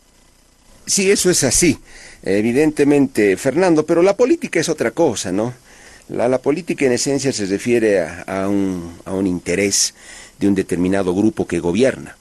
Sí, 0.88 1.10
eso 1.10 1.30
es 1.32 1.44
así, 1.44 1.80
evidentemente, 2.24 3.38
Fernando, 3.38 3.86
pero 3.86 4.04
la 4.04 4.15
política 4.15 4.60
es 4.60 4.70
otra 4.70 4.92
cosa, 4.92 5.32
¿no? 5.32 5.54
La, 6.10 6.38
política 6.38 6.86
en 6.86 6.92
esencia 6.92 7.34
se 7.34 7.48
refiere 7.48 8.01
a, 8.01 8.48
un, 8.48 9.00
a 9.06 9.13
un 9.13 9.25
interés 9.25 9.96
de 10.38 10.48
un 10.48 10.54
determinado 10.54 11.15
grupo 11.15 11.48
que 11.48 11.60
gobierna. 11.60 12.15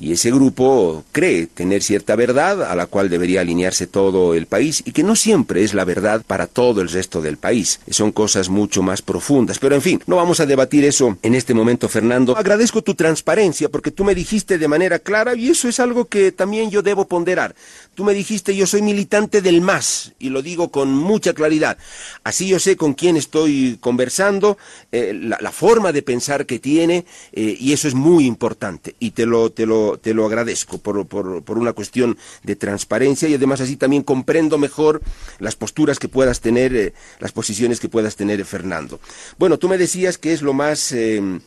Y 0.00 0.12
ese 0.12 0.30
grupo 0.30 1.04
cree 1.12 1.46
tener 1.46 1.82
cierta 1.82 2.16
verdad 2.16 2.62
a 2.62 2.74
la 2.74 2.86
cual 2.86 3.08
debería 3.08 3.40
alinearse 3.40 3.86
todo 3.86 4.34
el 4.34 4.46
país 4.46 4.82
y 4.84 4.92
que 4.92 5.02
no 5.02 5.16
siempre 5.16 5.62
es 5.62 5.74
la 5.74 5.84
verdad 5.84 6.22
para 6.26 6.46
todo 6.46 6.80
el 6.80 6.88
resto 6.88 7.20
del 7.20 7.36
país. 7.36 7.80
Son 7.90 8.12
cosas 8.12 8.48
mucho 8.48 8.82
más 8.82 9.02
profundas. 9.02 9.58
Pero 9.58 9.74
en 9.74 9.82
fin, 9.82 10.00
no 10.06 10.16
vamos 10.16 10.40
a 10.40 10.46
debatir 10.46 10.84
eso 10.84 11.18
en 11.22 11.34
este 11.34 11.54
momento, 11.54 11.88
Fernando. 11.88 12.36
Agradezco 12.36 12.82
tu 12.82 12.94
transparencia 12.94 13.68
porque 13.68 13.90
tú 13.90 14.04
me 14.04 14.14
dijiste 14.14 14.58
de 14.58 14.68
manera 14.68 14.98
clara 14.98 15.34
y 15.34 15.48
eso 15.48 15.68
es 15.68 15.80
algo 15.80 16.06
que 16.06 16.32
también 16.32 16.70
yo 16.70 16.82
debo 16.82 17.06
ponderar. 17.06 17.54
Tú 17.94 18.04
me 18.04 18.14
dijiste 18.14 18.54
yo 18.54 18.66
soy 18.66 18.82
militante 18.82 19.42
del 19.42 19.60
MAS 19.60 20.12
y 20.18 20.30
lo 20.30 20.42
digo 20.42 20.70
con 20.70 20.90
mucha 20.90 21.32
claridad. 21.32 21.78
Así 22.24 22.48
yo 22.48 22.58
sé 22.58 22.76
con 22.76 22.94
quién 22.94 23.16
estoy 23.16 23.78
conversando, 23.80 24.58
eh, 24.92 25.12
la, 25.14 25.52
forma 25.52 25.92
de 25.92 26.02
pensar 26.02 26.46
que 26.46 26.58
tiene 26.58 27.04
eh, 27.32 27.56
y 27.58 27.72
eso 27.72 27.88
es 27.88 27.94
muy 27.94 28.26
importante 28.26 28.94
y 29.00 29.10
te 29.12 29.26
lo, 29.26 29.50
te 29.50 29.66
lo, 29.66 29.87
te 29.96 30.14
lo 30.14 30.26
agradezco 30.26 30.78
por, 30.78 31.06
por, 31.06 31.58
una 31.58 31.72
cuestión 31.72 32.18
de 32.42 32.56
transparencia 32.56 33.28
y 33.28 33.34
además 33.34 33.60
así 33.60 33.76
también 33.76 34.02
comprendo 34.02 34.58
mejor 34.58 35.00
las 35.38 35.56
posturas 35.56 35.98
que 35.98 36.08
puedas 36.08 36.40
tener, 36.40 36.76
eh, 36.76 36.92
las 37.18 37.32
posiciones 37.32 37.80
que 37.80 37.88
puedas 37.88 38.16
tener, 38.16 38.44
Fernando. 38.44 39.00
Bueno, 39.38 39.58
tú 39.58 39.68
me 39.68 39.78
decías 39.78 40.18
que 40.18 40.32
es 40.32 40.42
lo 40.42 40.52
más, 40.52 40.90
que 40.90 41.40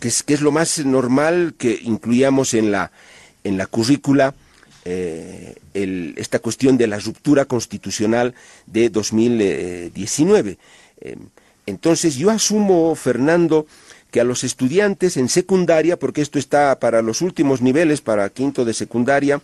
es, 0.00 0.22
que 0.22 0.34
es 0.34 0.40
lo 0.40 0.52
más 0.52 0.78
normal 0.84 1.54
que 1.58 1.78
incluyamos 1.82 2.54
en 2.54 2.72
la, 2.72 2.90
en 3.44 3.58
la 3.58 3.66
currícula 3.66 4.34
eh, 4.84 5.54
esta 6.16 6.40
cuestión 6.40 6.76
de 6.76 6.88
la 6.88 6.98
ruptura 6.98 7.44
constitucional 7.44 8.34
de 8.66 8.90
2019. 8.90 10.58
Eh, 11.00 11.16
entonces 11.66 12.16
yo 12.16 12.30
asumo, 12.30 12.94
Fernando, 12.96 13.66
que 14.12 14.20
a 14.20 14.24
los 14.24 14.44
estudiantes 14.44 15.16
en 15.16 15.28
secundaria, 15.28 15.98
porque 15.98 16.20
esto 16.20 16.38
está 16.38 16.78
para 16.78 17.02
los 17.02 17.22
últimos 17.22 17.62
niveles, 17.62 18.02
para 18.02 18.28
quinto 18.28 18.64
de 18.64 18.74
secundaria, 18.74 19.40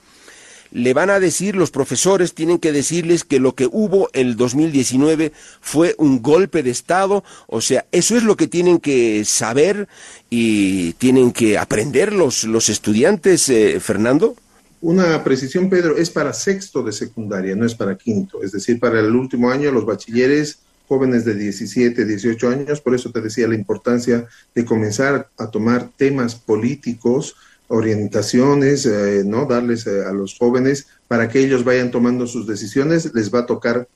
le 0.71 0.93
van 0.93 1.09
a 1.09 1.19
decir, 1.19 1.57
los 1.57 1.71
profesores 1.71 2.35
tienen 2.35 2.59
que 2.59 2.71
decirles 2.71 3.25
que 3.25 3.41
lo 3.41 3.55
que 3.55 3.67
hubo 3.67 4.11
el 4.13 4.37
2019 4.37 5.33
fue 5.63 5.95
un 5.97 6.21
golpe 6.21 6.63
de 6.63 6.71
Estado, 6.71 7.25
o 7.47 7.63
sea, 7.63 7.87
eso 7.91 8.17
es 8.17 8.23
lo 8.23 8.37
que 8.37 8.47
tienen 8.47 8.79
que 8.79 9.25
saber 9.25 9.89
y 10.29 10.93
tienen 10.95 11.33
que 11.33 11.57
aprender 11.57 12.13
los, 12.13 12.45
los 12.45 12.69
estudiantes, 12.69 13.49
eh, 13.49 13.81
Fernando. 13.81 14.37
Una 14.83 15.25
precisión, 15.25 15.71
Pedro, 15.71 15.97
es 15.97 16.11
para 16.11 16.35
sexto 16.35 16.83
de 16.83 16.93
secundaria, 16.93 17.57
no 17.57 17.65
es 17.65 17.75
para 17.75 17.97
quinto. 17.97 18.43
Es 18.43 18.53
decir, 18.53 18.79
para 18.79 19.01
el 19.01 19.17
último 19.17 19.51
año 19.51 19.73
los 19.73 19.87
bachilleres 19.87 20.61
jóvenes 20.89 21.25
de 21.25 21.35
17, 21.35 22.05
18 22.05 22.49
años, 22.49 22.81
por 22.81 22.95
eso 22.95 23.13
te 23.13 23.21
decía 23.21 23.47
la 23.47 23.55
importancia 23.55 24.27
de 24.55 24.65
comenzar 24.65 25.29
a 25.37 25.51
tomar 25.51 25.91
temas 25.97 26.35
políticos, 26.35 27.37
orientaciones, 27.69 28.87
eh, 28.87 29.23
¿no? 29.25 29.45
Darles 29.45 29.87
eh, 29.87 30.05
a 30.05 30.13
los 30.13 30.37
jóvenes 30.37 30.87
para 31.07 31.29
que 31.29 31.41
ellos 31.41 31.65
vayan 31.65 31.91
tomando 31.91 32.27
sus 32.27 32.47
decisiones, 32.47 33.13
les 33.15 33.33
va 33.33 33.41
a 33.41 33.47
tocar 33.47 33.87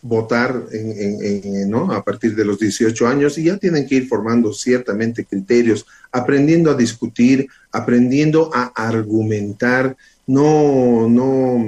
votar 0.00 0.64
en, 0.70 1.68
¿no? 1.68 1.92
a 1.92 2.04
partir 2.04 2.36
de 2.36 2.44
los 2.44 2.58
18 2.58 3.06
años 3.08 3.36
y 3.36 3.44
ya 3.44 3.56
tienen 3.56 3.86
que 3.86 3.96
ir 3.96 4.06
formando 4.06 4.52
ciertamente 4.52 5.24
criterios, 5.24 5.86
aprendiendo 6.12 6.70
a 6.70 6.76
discutir, 6.76 7.48
aprendiendo 7.72 8.50
a 8.54 8.66
argumentar, 8.76 9.96
no, 10.28 11.08
no, 11.08 11.58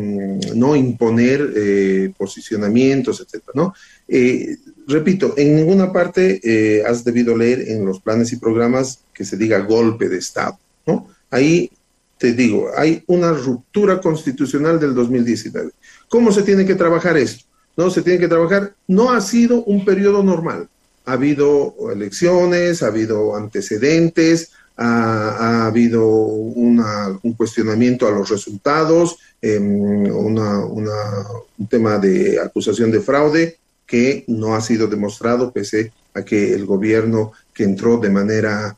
no 0.54 0.76
imponer 0.76 1.52
eh, 1.56 2.12
posicionamientos, 2.16 3.20
etcétera, 3.20 3.52
¿no? 3.54 3.74
Eh, 4.06 4.56
repito, 4.86 5.32
en 5.36 5.56
ninguna 5.56 5.90
parte 5.90 6.40
eh, 6.44 6.82
has 6.86 7.02
debido 7.02 7.36
leer 7.36 7.68
en 7.68 7.86
los 7.86 8.00
planes 8.00 8.32
y 8.32 8.36
programas 8.36 9.00
que 9.14 9.24
se 9.24 9.38
diga 9.38 9.60
golpe 9.60 10.10
de 10.10 10.18
Estado, 10.18 10.58
¿no? 10.86 11.08
Ahí 11.30 11.70
te 12.18 12.34
digo, 12.34 12.68
hay 12.76 13.02
una 13.06 13.32
ruptura 13.32 13.98
constitucional 13.98 14.78
del 14.78 14.94
2019. 14.94 15.70
¿Cómo 16.10 16.30
se 16.30 16.42
tiene 16.42 16.66
que 16.66 16.74
trabajar 16.74 17.16
esto? 17.16 17.46
No, 17.78 17.88
se 17.88 18.02
tiene 18.02 18.18
que 18.18 18.28
trabajar, 18.28 18.74
no 18.86 19.10
ha 19.10 19.22
sido 19.22 19.64
un 19.64 19.86
periodo 19.86 20.22
normal. 20.22 20.68
Ha 21.06 21.12
habido 21.12 21.74
elecciones, 21.90 22.82
ha 22.82 22.88
habido 22.88 23.34
antecedentes, 23.34 24.50
ha, 24.82 25.66
habido 25.66 26.06
un 26.06 27.34
cuestionamiento 27.36 28.08
a 28.08 28.10
los 28.10 28.30
resultados, 28.30 29.18
em, 29.42 30.10
un 30.10 31.68
tema 31.68 31.98
de 31.98 32.40
acusación 32.40 32.90
de 32.90 33.00
fraude 33.00 33.58
que 33.86 34.24
no 34.28 34.54
ha 34.54 34.60
sido 34.60 34.86
demostrado 34.86 35.52
pese 35.52 35.92
a 36.14 36.22
que 36.22 36.54
el 36.54 36.64
gobierno 36.64 37.32
que 37.52 37.64
entró 37.64 37.98
de 37.98 38.08
manera 38.08 38.76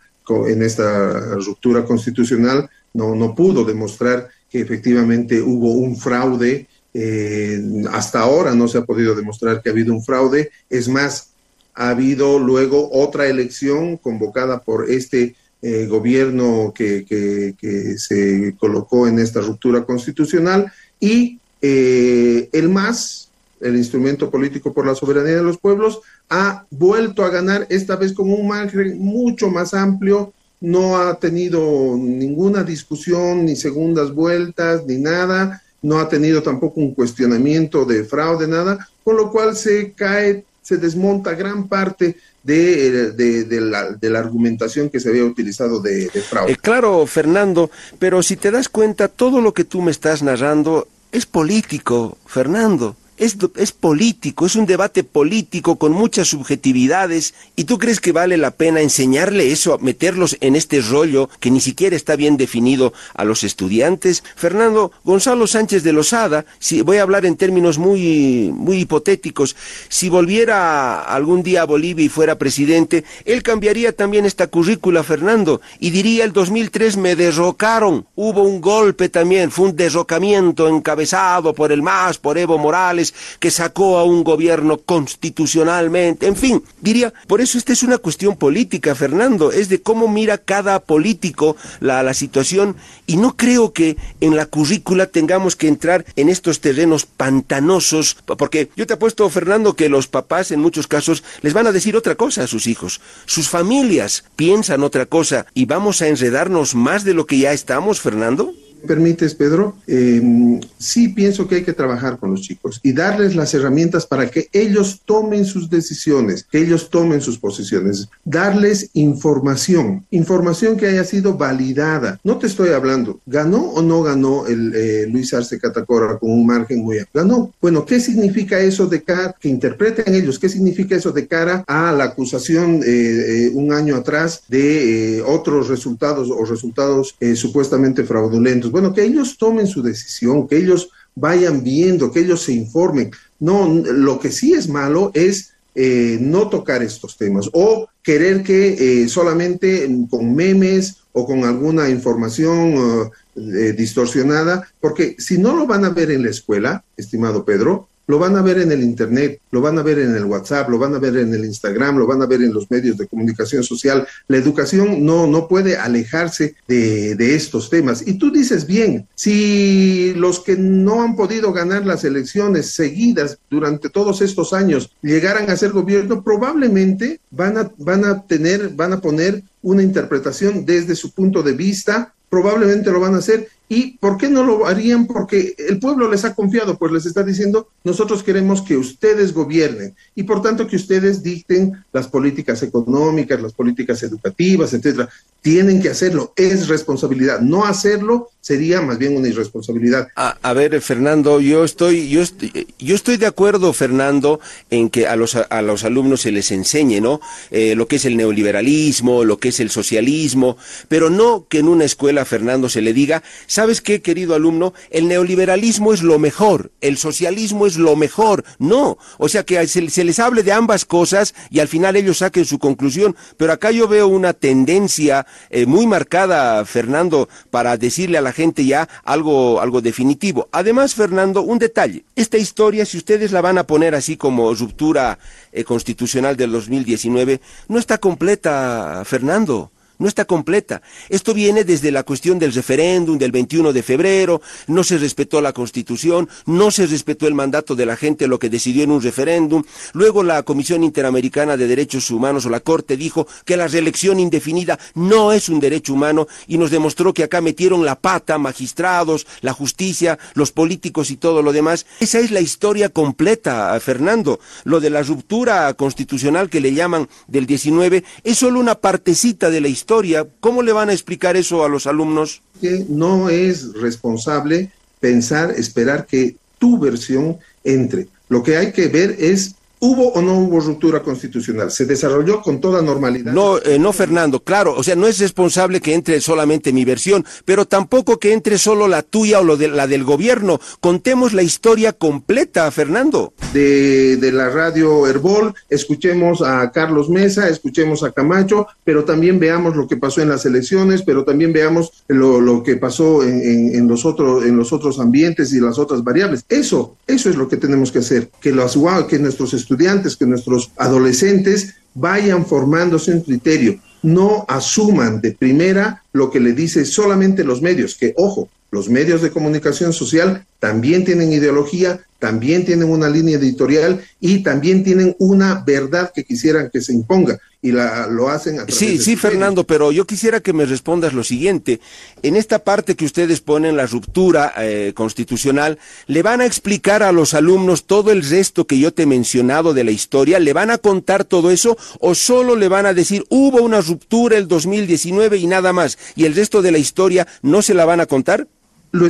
en 0.49 0.63
esta 0.63 1.37
ruptura 1.37 1.85
constitucional 1.85 2.69
no, 2.95 3.15
no 3.15 3.35
pudo 3.35 3.65
demostrar 3.65 4.29
que 4.51 4.61
efectivamente 4.61 5.41
hubo 5.41 5.73
un 5.73 5.97
fraude. 5.97 6.67
Eh, 6.95 7.63
hasta 7.91 8.21
ahora 8.21 8.55
no 8.55 8.69
se 8.69 8.79
ha 8.79 8.85
podido 8.85 9.15
demostrar 9.15 9.63
que 9.63 9.69
ha 9.69 9.73
habido 9.73 9.95
un 9.95 10.03
fraude. 10.03 10.51
Es 10.69 10.89
más, 10.89 11.31
ha 11.75 11.91
habido 11.91 12.39
luego 12.39 12.91
otra 12.93 13.27
elección 13.29 13.97
convocada 13.97 14.61
por 14.61 14.91
este 14.91 15.35
eh, 15.63 15.87
gobierno 15.87 16.73
que, 16.75 17.55
se 17.97 18.55
colocó 18.59 19.07
en 19.07 19.21
esta 19.21 19.41
ruptura 19.41 19.85
constitucional 19.85 20.73
y 20.99 21.39
eh, 21.61 22.49
el 22.53 22.69
MAS, 22.69 23.31
el 23.61 23.77
instrumento 23.77 24.29
político 24.29 24.73
por 24.73 24.85
la 24.85 24.97
soberanía 24.97 25.37
de 25.37 25.45
los 25.45 25.59
pueblos, 25.59 26.01
ha 26.29 26.67
vuelto 26.71 27.25
a 27.25 27.31
ganar 27.31 27.67
esta 27.71 27.95
vez 27.95 28.13
con 28.13 28.29
un 28.29 28.49
margen 28.49 28.99
mucho 28.99 29.51
más 29.51 29.73
amplio, 29.73 30.33
no 30.61 30.97
ha 30.97 31.15
tenido 31.19 31.97
ninguna 31.97 32.65
discusión, 32.65 33.45
ni 33.45 33.55
segundas 33.55 34.13
vueltas, 34.13 34.85
ni 34.87 34.97
nada, 34.97 35.63
no 35.83 35.99
ha 35.99 36.09
tenido 36.09 36.43
tampoco 36.43 36.81
un 36.81 36.95
cuestionamiento 36.95 37.85
de 37.85 38.05
fraude, 38.05 38.47
nada, 38.47 38.89
con 39.05 39.17
lo 39.17 39.31
cual 39.31 39.57
se 39.57 39.93
cae, 39.93 40.45
se 40.63 40.77
desmonta 40.77 41.35
gran 41.35 41.69
parte 41.69 42.17
de, 42.43 43.13
de, 43.13 43.61
la, 43.61 43.91
de, 43.91 44.11
la, 44.11 44.19
argumentación 44.19 44.91
que 44.91 45.01
se 45.01 45.09
había 45.09 45.25
utilizado 45.25 45.81
de, 45.81 46.09
fraude. 46.09 46.53
Eh, 46.53 46.57
claro, 46.57 47.07
Fernando, 47.07 47.71
pero 47.99 48.23
si 48.23 48.37
te 48.37 48.51
das 48.51 48.69
cuenta, 48.69 49.09
todo 49.09 49.41
lo 49.41 49.53
que 49.55 49.65
tú 49.65 49.83
me 49.83 49.91
estás 49.91 50.23
narrando 50.23 50.89
es 51.13 51.27
político, 51.27 52.19
Fernando 52.27 52.97
es, 53.23 53.73
político, 53.73 54.47
es 54.47 54.57
un 54.57 54.67
debate 54.67 55.05
político 55.05 55.77
con 55.77 55.93
muchas 55.93 56.29
subjetividades 56.29 57.35
y 57.55 57.65
tú 57.65 57.79
crees 57.79 58.01
que 58.01 58.11
vale 58.11 58.37
la 58.37 58.51
pena 58.51 58.81
enseñarle 58.81 59.53
eso, 59.53 59.79
meterlos 59.79 60.37
en 60.41 60.57
este 60.57 60.81
rollo 60.81 61.31
que 61.39 61.51
ni 61.51 61.61
siquiera 61.61 61.95
está 61.95 62.17
bien 62.17 62.37
definido 62.37 62.93
a 63.15 63.25
los 63.25 63.45
estudiantes. 63.45 64.25
Fernando 64.35 64.91
Gonzalo 65.05 65.47
Sánchez 65.47 65.85
de 65.85 65.93
Lozada, 65.93 66.45
si 66.59 66.83
voy 66.83 66.97
a 66.97 67.03
hablar 67.03 67.25
en 67.25 67.37
términos 67.37 67.79
muy 67.79 68.51
muy 68.53 68.81
hipotéticos, 68.81 69.55
si 69.89 70.09
volviera 70.09 71.03
algún 71.03 71.43
día 71.45 71.63
a 71.63 71.67
Bolivia 71.67 72.05
y 72.05 72.09
fuera 72.09 72.39
presidente, 72.39 73.05
él 73.25 73.43
cambiaría 73.43 73.93
también 73.93 74.27
esta 74.27 74.49
currícula, 74.49 75.05
Fernando, 75.05 75.61
y 75.79 75.91
diría 75.91 76.25
el 76.25 76.33
2003 76.33 76.97
me 76.97 77.15
derrocaron, 77.15 78.07
hubo 78.17 78.43
un 78.43 78.61
golpe 78.61 79.09
también, 79.09 79.51
fue 79.51 79.67
un 79.67 79.77
derrocamiento 79.77 80.69
encabezado 80.69 81.55
por 81.55 81.71
el 81.71 81.83
MAS, 81.83 82.19
por 82.19 82.37
Evo 82.37 82.59
Morales, 82.59 83.12
que 83.41 83.51
sacó 83.51 83.99
a 83.99 84.05
un 84.05 84.25
gobierno 84.25 84.79
constitucionalmente, 84.79 86.27
en 86.27 86.37
fin, 86.37 86.63
diría, 86.81 87.13
por 87.27 87.41
eso 87.41 87.59
esta 87.59 87.73
es 87.73 87.83
una 87.83 87.99
cuestión 87.99 88.37
política, 88.37 88.95
Fernando, 88.95 89.53
es 89.53 89.69
de 89.69 89.83
cómo 89.83 90.09
mira 90.09 90.39
cada 90.39 90.81
político 90.81 91.57
la, 91.81 92.03
la 92.03 92.15
situación 92.15 92.77
y 93.07 93.17
no 93.17 93.37
creo 93.37 93.73
que 93.73 93.97
en 94.21 94.37
la 94.37 94.47
currícula 94.47 95.07
tengamos 95.07 95.57
que 95.57 95.69
entrar 95.69 96.05
en 96.17 96.29
estos 96.29 96.61
terrenos 96.61 97.07
pantanosos, 97.07 98.17
porque 98.39 98.71
yo 98.77 98.87
te 98.87 98.95
apuesto, 98.95 99.29
Fernando, 99.31 99.75
que 99.75 99.89
los 99.89 100.09
papás 100.09 100.51
en 100.51 100.61
muchos 100.61 100.87
casos 100.87 101.25
les 101.43 101.53
van 101.53 101.67
a 101.67 101.73
decir 101.73 101.97
otra 101.97 102.15
cosa 102.15 102.45
a 102.45 102.47
sus 102.47 102.67
hijos, 102.67 103.01
sus 103.27 103.49
familias 103.49 104.25
piensan 104.37 104.83
otra 104.83 105.07
cosa 105.07 105.47
y 105.55 105.67
vamos 105.67 106.03
a 106.03 106.09
enredarnos 106.09 106.75
más 106.75 107.05
de 107.05 107.15
lo 107.15 107.27
que 107.27 107.39
ya 107.39 107.53
estamos, 107.53 108.01
Fernando 108.01 108.55
permites, 108.83 109.35
Pedro, 109.35 109.77
em, 109.87 110.61
sí 110.79 111.09
pienso 111.09 111.47
que 111.47 111.57
hay 111.57 111.63
que 111.63 111.73
trabajar 111.73 112.19
con 112.19 112.31
los 112.31 112.43
chicos 112.43 112.81
y 112.83 112.93
darles 112.93 113.35
las 113.35 113.55
herramientas 113.55 114.07
para 114.07 114.29
que 114.31 114.49
ellos 114.53 115.01
tomen 115.05 115.45
sus 115.45 115.71
decisiones, 115.71 116.47
que 116.51 116.59
ellos 116.59 116.91
tomen 116.91 117.21
sus 117.21 117.39
posiciones, 117.39 118.09
darles 118.25 118.91
información, 118.95 120.05
información 120.11 120.77
que 120.77 120.87
haya 120.87 121.05
sido 121.05 121.35
validada. 121.37 122.19
No 122.25 122.39
te 122.39 122.47
estoy 122.47 122.71
hablando, 122.71 123.21
¿ganó 123.27 123.63
o 123.63 123.83
no 123.83 124.03
ganó 124.03 124.47
el 124.47 124.73
eh, 124.75 125.07
Luis 125.09 125.33
Arce 125.35 125.59
Catacora 125.59 126.19
con 126.19 126.31
un 126.31 126.47
margen 126.47 126.81
muy 126.81 126.99
amplio? 126.99 127.23
Ganó. 127.23 127.53
Bueno, 127.61 127.85
¿qué 127.85 128.01
significa 128.01 128.59
eso 128.59 128.87
de 128.87 129.03
cara, 129.03 129.35
que 129.41 129.49
interpreten 129.49 130.15
ellos, 130.15 130.39
qué 130.39 130.49
significa 130.49 130.97
eso 130.97 131.13
de 131.13 131.27
cara 131.27 131.65
a 131.67 131.93
la 131.93 132.05
acusación 132.05 132.83
eh, 132.83 132.87
eh, 132.87 133.51
un 133.55 133.73
año 133.73 133.97
atrás 133.97 134.43
de 134.49 135.23
otros 135.27 135.69
resultados 135.69 136.31
o 136.31 136.45
resultados 136.45 137.15
supuestamente 137.35 138.05
fraudulentos? 138.05 138.72
Bueno, 138.73 138.93
que 138.93 139.05
ellos 139.05 139.37
tomen 139.39 139.67
su 139.67 139.83
decisión, 139.83 140.49
que 140.49 140.57
ellos 140.57 140.89
vayan 141.15 141.63
viendo, 141.63 142.11
que 142.11 142.21
ellos 142.21 142.43
se 142.43 142.53
informen. 142.53 143.11
No, 143.39 143.69
lo 143.69 144.19
que 144.19 144.33
sí 144.33 144.55
es 144.55 144.69
malo 144.69 145.11
es 145.15 145.53
eh, 145.75 146.19
no 146.21 146.49
tocar 146.49 146.83
estos 146.83 147.17
temas 147.17 147.49
o 147.53 147.89
querer 148.03 148.43
que 148.43 149.03
eh, 149.05 149.09
solamente 149.09 149.89
con 150.11 150.35
memes 150.35 150.97
o 151.13 151.27
con 151.27 151.45
alguna 151.45 151.89
información 151.89 153.11
eh, 153.37 153.75
distorsionada, 153.77 154.69
porque 154.81 155.17
si 155.19 155.39
no 155.39 155.57
lo 155.57 155.67
van 155.67 155.85
a 155.85 155.91
ver 155.91 156.11
en 156.11 156.23
la 156.23 156.31
escuela, 156.31 156.85
estimado 156.97 157.45
Pedro, 157.45 157.89
lo 158.07 158.19
van 158.19 158.37
a 158.37 158.43
ver 158.43 158.59
en 158.59 158.73
el 158.73 158.83
Internet, 158.83 159.41
lo 159.51 159.61
van 159.61 159.79
a 159.79 159.83
ver 159.83 159.99
en 159.99 160.15
el 160.15 160.25
WhatsApp, 160.25 160.69
lo 160.69 160.79
van 160.79 160.95
a 160.95 160.99
ver 160.99 161.17
en 161.17 161.33
el 161.35 161.45
Instagram, 161.45 161.99
lo 161.99 162.07
van 162.07 162.23
a 162.23 162.27
ver 162.27 162.43
en 162.43 162.53
los 162.53 162.71
medios 162.71 162.99
de 162.99 163.07
comunicación 163.07 163.63
social. 163.63 164.07
La 164.29 164.37
educación 164.37 165.05
no, 165.05 165.27
no 165.27 165.49
puede 165.49 165.77
alejarse 165.77 166.55
de, 166.67 167.15
de 167.15 167.35
estos 167.35 167.71
temas. 167.71 168.07
Y 168.07 168.15
tú 168.15 168.31
dices 168.31 168.67
bien, 168.67 169.07
si 169.15 170.15
los 170.15 170.41
que 170.41 170.57
no 170.57 171.03
han 171.03 171.17
podido 171.17 171.53
ganar 171.53 171.87
las 171.87 172.05
elecciones 172.05 172.71
seguidas 172.71 173.39
durante 173.51 173.89
todos 173.89 174.21
estos 174.21 174.53
años 174.53 174.91
llegaran 175.03 175.49
a 175.51 175.57
ser 175.57 175.71
gobierno, 175.73 176.23
probablemente 176.23 177.21
van 177.31 177.59
a, 177.59 177.71
van 177.79 178.05
a 178.05 178.27
tener, 178.27 178.71
van 178.71 178.93
a 178.93 179.01
poner 179.01 179.43
una 179.63 179.83
interpretación 179.83 180.65
desde 180.67 180.97
su 180.97 181.13
punto 181.13 181.43
de 181.43 181.53
vista 181.53 182.13
probablemente 182.33 182.91
lo 182.91 182.99
van 182.99 183.15
a 183.15 183.19
hacer. 183.19 183.47
¿Y 183.69 183.97
por 183.99 184.19
qué 184.19 184.29
no 184.29 184.45
lo 184.45 184.67
harían? 184.67 185.07
Porque 185.07 185.55
el 185.57 185.79
pueblo 185.79 186.11
les 186.11 186.25
ha 186.25 186.35
confiado, 186.35 186.77
pues 186.77 186.93
les 186.93 187.07
está 187.07 187.23
diciendo, 187.23 187.69
nosotros 187.85 188.23
queremos 188.23 188.61
que 188.61 188.77
ustedes 188.77 189.33
gobiernen 189.33 189.95
y 190.15 190.25
por 190.25 190.43
tanto 190.43 190.67
que 190.67 190.77
ustedes 190.77 191.23
dicten 191.23 191.73
las 191.93 192.07
políticas 192.07 192.63
económicas, 192.63 193.41
las 193.41 193.55
políticas 193.55 194.03
educativas, 194.03 194.75
etcétera. 194.75 195.09
Tienen 195.41 195.81
que 195.81 195.89
hacerlo, 195.89 196.33
es 196.37 196.69
responsabilidad. 196.69 197.41
No 197.41 197.65
hacerlo 197.65 198.29
sería 198.43 198.83
más 198.83 198.99
bien 198.99 199.17
una 199.17 199.29
irresponsabilidad. 199.29 200.09
A, 200.17 200.53
ver, 200.53 200.81
Fernando, 200.81 201.41
yo 201.41 201.65
estoy, 201.65 202.09
yo 202.09 202.23
estoy, 202.23 202.67
yo 202.79 202.95
estoy 202.95 203.17
de 203.17 203.27
acuerdo, 203.27 203.73
Fernando, 203.73 204.41
en 204.69 204.91
que 204.91 205.07
a 205.07 205.17
los, 205.17 205.37
a 205.37 205.63
los 205.63 205.85
alumnos 205.85 206.23
se 206.23 206.33
les 206.33 206.51
enseñe, 206.51 207.01
¿no? 207.01 207.21
Eh, 207.53 207.75
lo 207.77 207.87
que 207.87 207.97
es 207.97 208.05
el 208.05 208.17
neoliberalismo, 208.17 209.25
lo 209.25 209.39
que 209.39 209.49
es 209.49 209.61
el 209.61 209.71
socialismo, 209.71 210.57
pero 210.89 211.09
no 211.09 211.47
que 211.49 211.61
en 211.61 211.69
una 211.69 211.85
escuela, 211.85 212.25
Fernando, 212.25 212.69
se 212.69 212.83
le 212.83 212.93
diga, 212.93 213.23
¿sabes 213.47 213.62
qué, 213.83 214.03
querido 214.03 214.35
alumno? 214.35 214.75
El 214.91 215.09
neoliberalismo 215.09 215.93
es 215.93 216.03
lo 216.03 216.19
mejor, 216.19 216.73
el 216.81 216.97
socialismo 216.97 217.67
es 217.67 217.77
lo 217.77 217.97
mejor. 217.97 218.45
No, 218.59 218.99
o 219.19 219.29
sea 219.29 219.45
que 219.45 219.67
se, 219.67 219.89
se 219.91 220.05
les 220.05 220.19
hable 220.19 220.43
de 220.43 220.53
ambas 220.53 220.85
cosas 220.85 221.35
y 221.51 221.61
al 221.61 221.69
final 221.69 221.97
ellos 221.97 222.19
saquen 222.19 222.45
su 222.45 222.59
conclusión, 222.59 223.17
pero 223.37 223.53
acá 223.53 223.71
yo 223.71 223.89
veo 223.89 224.09
una 224.09 224.33
tendencia 224.33 225.27
eh, 225.51 225.67
muy 225.67 225.87
marcada, 225.87 226.65
Fernando, 226.65 227.29
para 227.51 227.77
decirle 227.77 228.19
a 228.19 228.23
la 228.23 228.33
gente 228.33 228.65
ya 228.65 228.89
algo, 229.05 229.61
algo 229.61 229.81
definitivo. 229.81 230.49
Además, 230.53 230.95
Fernando, 230.95 231.43
un 231.43 231.59
detalle. 231.59 232.05
Esta 232.17 232.39
historia, 232.39 232.85
si 232.85 232.99
ustedes 232.99 233.33
la 233.33 233.41
van 233.41 233.59
a 233.59 233.67
poner 233.67 233.95
así 233.95 234.17
como 234.17 234.55
ruptura 234.55 235.19
eh, 235.53 235.65
constitucional 235.65 236.37
del 236.37 236.53
2019, 236.53 237.41
no 237.69 237.79
está 237.79 237.99
completa, 237.99 239.03
Fernando 239.05 239.71
no 240.03 240.09
está 240.09 240.25
completa. 240.25 240.83
Esto 241.09 241.33
viene 241.33 241.63
desde 241.63 241.93
la 241.93 242.03
cuestión 242.03 242.39
del 242.41 242.53
referéndum 242.53 243.17
del 243.19 243.31
21 243.31 243.73
de 243.73 243.83
febrero, 243.85 244.43
no 244.67 244.83
se 244.83 244.99
respetó 244.99 245.41
la 245.41 245.53
Constitución, 245.53 246.29
no 246.45 246.73
se 246.73 246.87
respetó 246.87 247.29
el 247.29 247.35
mandato 247.35 247.77
de 247.77 247.87
la 247.87 247.97
gente, 247.97 248.27
lo 248.27 248.41
que 248.41 248.51
decidió 248.51 248.83
en 248.83 248.91
un 248.91 249.01
referéndum. 249.01 249.63
Luego 249.93 250.25
la 250.25 250.43
Comisión 250.43 250.83
Interamericana 250.83 251.57
de 251.57 251.69
Derechos 251.69 252.11
Humanos 252.11 252.45
o 252.47 252.51
la 252.51 252.61
Corte 252.61 252.97
dijo 252.97 253.29
que 253.45 253.57
la 253.57 253.69
reelección 253.69 254.19
indefinida 254.19 254.77
no 254.95 255.33
es 255.33 255.49
un 255.49 255.61
derecho 255.61 255.95
humano 255.95 256.27
y 256.49 256.59
nos 256.59 256.73
demostró 256.73 257.15
que 257.15 257.23
acá 257.23 257.41
metieron 257.41 257.85
la 257.85 257.95
pata 257.95 258.39
magistrados, 258.39 259.27
la 259.41 259.53
justicia, 259.53 260.19
los 260.35 260.51
políticos 260.51 261.13
y 261.13 261.17
todo 261.17 261.43
lo 261.43 261.53
demás. 261.53 261.87
Esa 262.01 262.19
es 262.19 262.33
la 262.33 262.41
historia 262.41 262.89
completa, 262.89 263.79
Fernando. 263.79 264.41
Lo 264.65 264.81
de 264.81 264.91
la 264.91 265.03
ruptura 265.03 265.73
constitucional 265.75 266.51
que 266.51 266.61
le 266.61 266.75
llaman 266.75 267.09
del 267.29 267.47
19 267.47 268.03
es 268.25 268.39
solo 268.39 268.59
una 268.59 268.75
partecita 268.75 269.49
de 269.49 269.61
la 269.61 269.69
historia 269.69 269.92
¿Cómo 270.41 270.63
le 270.63 270.73
van 270.73 270.89
a 270.89 270.93
explicar 270.93 271.37
eso 271.37 271.65
a 271.65 271.69
los 271.69 271.87
alumnos? 271.87 272.43
No 272.89 273.29
es 273.29 273.75
responsable 273.75 274.71
pensar, 275.01 275.51
esperar 275.51 276.07
que 276.07 276.37
tu 276.59 276.79
versión 276.79 277.39
entre. 277.65 278.09
Lo 278.29 278.43
que 278.43 278.57
hay 278.57 278.73
que 278.73 278.89
ver 278.89 279.17
es 279.19 279.55
¿Hubo 279.85 280.13
o 280.13 280.23
no 280.23 280.39
hubo 280.39 280.61
ruptura 280.61 281.03
constitucional? 281.03 281.73
¿Se 281.73 281.87
desarrolló 281.87 282.41
con 282.41 282.61
toda 282.61 282.81
normalidad? 282.83 283.33
No, 283.33 283.59
eh, 283.59 283.81
no, 283.81 283.93
Fernando, 283.93 284.39
claro, 284.39 284.77
o 284.77 284.83
sea, 284.85 284.95
no 284.95 285.09
es 285.09 285.19
responsable 285.19 285.81
que 285.81 285.93
entre 285.93 286.21
solamente 286.21 286.73
mi 286.73 286.85
versión, 286.85 287.25
pero 287.45 287.65
tampoco 287.65 288.21
que 288.21 288.33
entre 288.33 288.59
solo 288.59 288.87
la 288.87 289.03
tuya 289.03 289.41
o 289.41 289.43
lo 289.43 289.57
de, 289.57 289.67
la 289.67 289.89
del 289.89 290.05
gobierno. 290.05 290.61
Contemos 290.79 291.33
la 291.33 291.43
historia 291.43 291.93
completa, 291.93 292.71
Fernando. 292.71 293.35
De, 293.53 294.19
de 294.19 294.31
la 294.31 294.51
radio 294.51 295.05
Herbol, 295.09 295.53
escuchemos 295.69 296.43
a 296.43 296.71
Carlos 296.71 297.11
Mesa, 297.11 297.49
escuchemos 297.49 298.05
a 298.05 298.13
Camacho, 298.13 298.69
pero 298.85 299.03
también 299.03 299.41
veamos 299.41 299.75
lo 299.75 299.89
que 299.89 299.97
pasó 299.97 300.23
en 300.23 300.29
las 300.29 300.47
elecciones, 300.47 301.03
pero 301.03 301.25
también 301.25 301.53
veamos 301.53 302.05
lo, 302.07 302.41
lo 302.41 302.63
que 302.63 302.77
pasó 302.77 303.25
en, 303.25 303.43
en, 303.43 303.75
en, 303.75 303.89
los 303.89 304.05
otros, 304.05 304.45
en 304.45 304.57
los 304.57 304.73
otros 304.73 305.01
ambientes 305.01 305.53
y 305.53 305.59
las 305.59 305.77
otras 305.81 306.05
variables. 306.05 306.45
Eso, 306.49 306.99
eso 307.09 307.29
es 307.29 307.35
lo 307.35 307.49
que 307.49 307.57
tenemos 307.57 307.91
que 307.91 307.99
hacer, 307.99 308.31
que, 308.41 308.53
los, 308.53 308.79
que 309.09 309.19
nuestros 309.19 309.53
estudiantes 309.55 309.72
estudiantes, 309.73 310.17
que 310.17 310.27
nuestros 310.27 310.71
adolescentes 310.77 311.75
vayan 311.95 312.47
formándose 312.47 313.13
un 313.13 313.23
criterio, 313.23 313.79
no 314.03 314.45
asuman 314.49 315.21
de 315.21 315.33
primera 315.33 316.03
lo 316.13 316.31
que 316.31 316.41
le 316.41 316.53
dice 316.53 316.85
solamente 316.85 317.45
los 317.45 317.63
medios, 317.63 317.95
que 317.95 318.15
ojo, 318.17 318.49
los 318.71 318.89
medios 318.89 319.23
de 319.23 319.31
comunicación 319.31 319.93
social 319.93 320.45
también 320.63 321.05
tienen 321.05 321.33
ideología, 321.33 322.07
también 322.21 322.65
tienen 322.65 322.89
una 322.89 323.09
línea 323.09 323.37
editorial 323.37 324.01
y 324.21 324.45
también 324.45 324.85
tienen 324.85 325.17
una 325.19 325.65
verdad 325.67 326.13
que 326.15 326.23
quisieran 326.23 326.71
que 326.73 326.81
se 326.81 326.93
imponga 326.93 327.41
y 327.61 327.73
la, 327.73 328.07
lo 328.07 328.29
hacen 328.29 328.61
a 328.61 328.67
través 328.67 328.77
Sí, 328.77 328.97
sí, 328.99 329.17
Fernando, 329.17 329.65
pero 329.65 329.91
yo 329.91 330.07
quisiera 330.07 330.39
que 330.39 330.53
me 330.53 330.65
respondas 330.65 331.15
lo 331.15 331.25
siguiente. 331.25 331.81
En 332.23 332.37
esta 332.37 332.61
parte 332.61 332.95
que 332.95 333.05
ustedes 333.05 333.41
ponen, 333.41 333.77
la 333.77 333.87
ruptura 333.87 334.53
eh, 334.57 334.93
constitucional, 334.95 335.81
¿le 336.07 336.23
van 336.23 336.41
a 336.41 336.47
explicar 336.47 337.03
a 337.03 337.11
los 337.11 337.35
alumnos 337.35 337.87
todo 337.87 338.13
el 338.13 338.23
resto 338.23 338.69
que 338.69 338.79
yo 338.79 338.95
te 338.95 339.03
he 339.03 339.07
mencionado 339.07 339.75
de 339.75 339.83
la 339.83 339.91
historia? 339.91 340.39
¿Le 340.39 340.53
van 340.53 340.71
a 340.71 340.79
contar 340.79 341.25
todo 341.25 341.51
eso 341.51 341.77
o 341.99 342.15
solo 342.15 342.55
le 342.55 342.69
van 342.69 342.87
a 342.87 342.95
decir 342.95 343.25
hubo 343.31 343.61
una 343.63 343.81
ruptura 343.81 344.39
el 344.39 344.47
2019 344.47 345.39
y 345.39 345.49
nada 345.49 345.73
más 345.73 345.99
y 346.15 346.25
el 346.25 346.37
resto 346.37 346.63
de 346.63 346.71
la 346.71 346.79
historia 346.79 347.27
no 347.43 347.63
se 347.63 347.75
la 347.75 347.85
van 347.85 347.99
a 347.99 348.07
contar? 348.07 348.47
Lo 348.93 349.09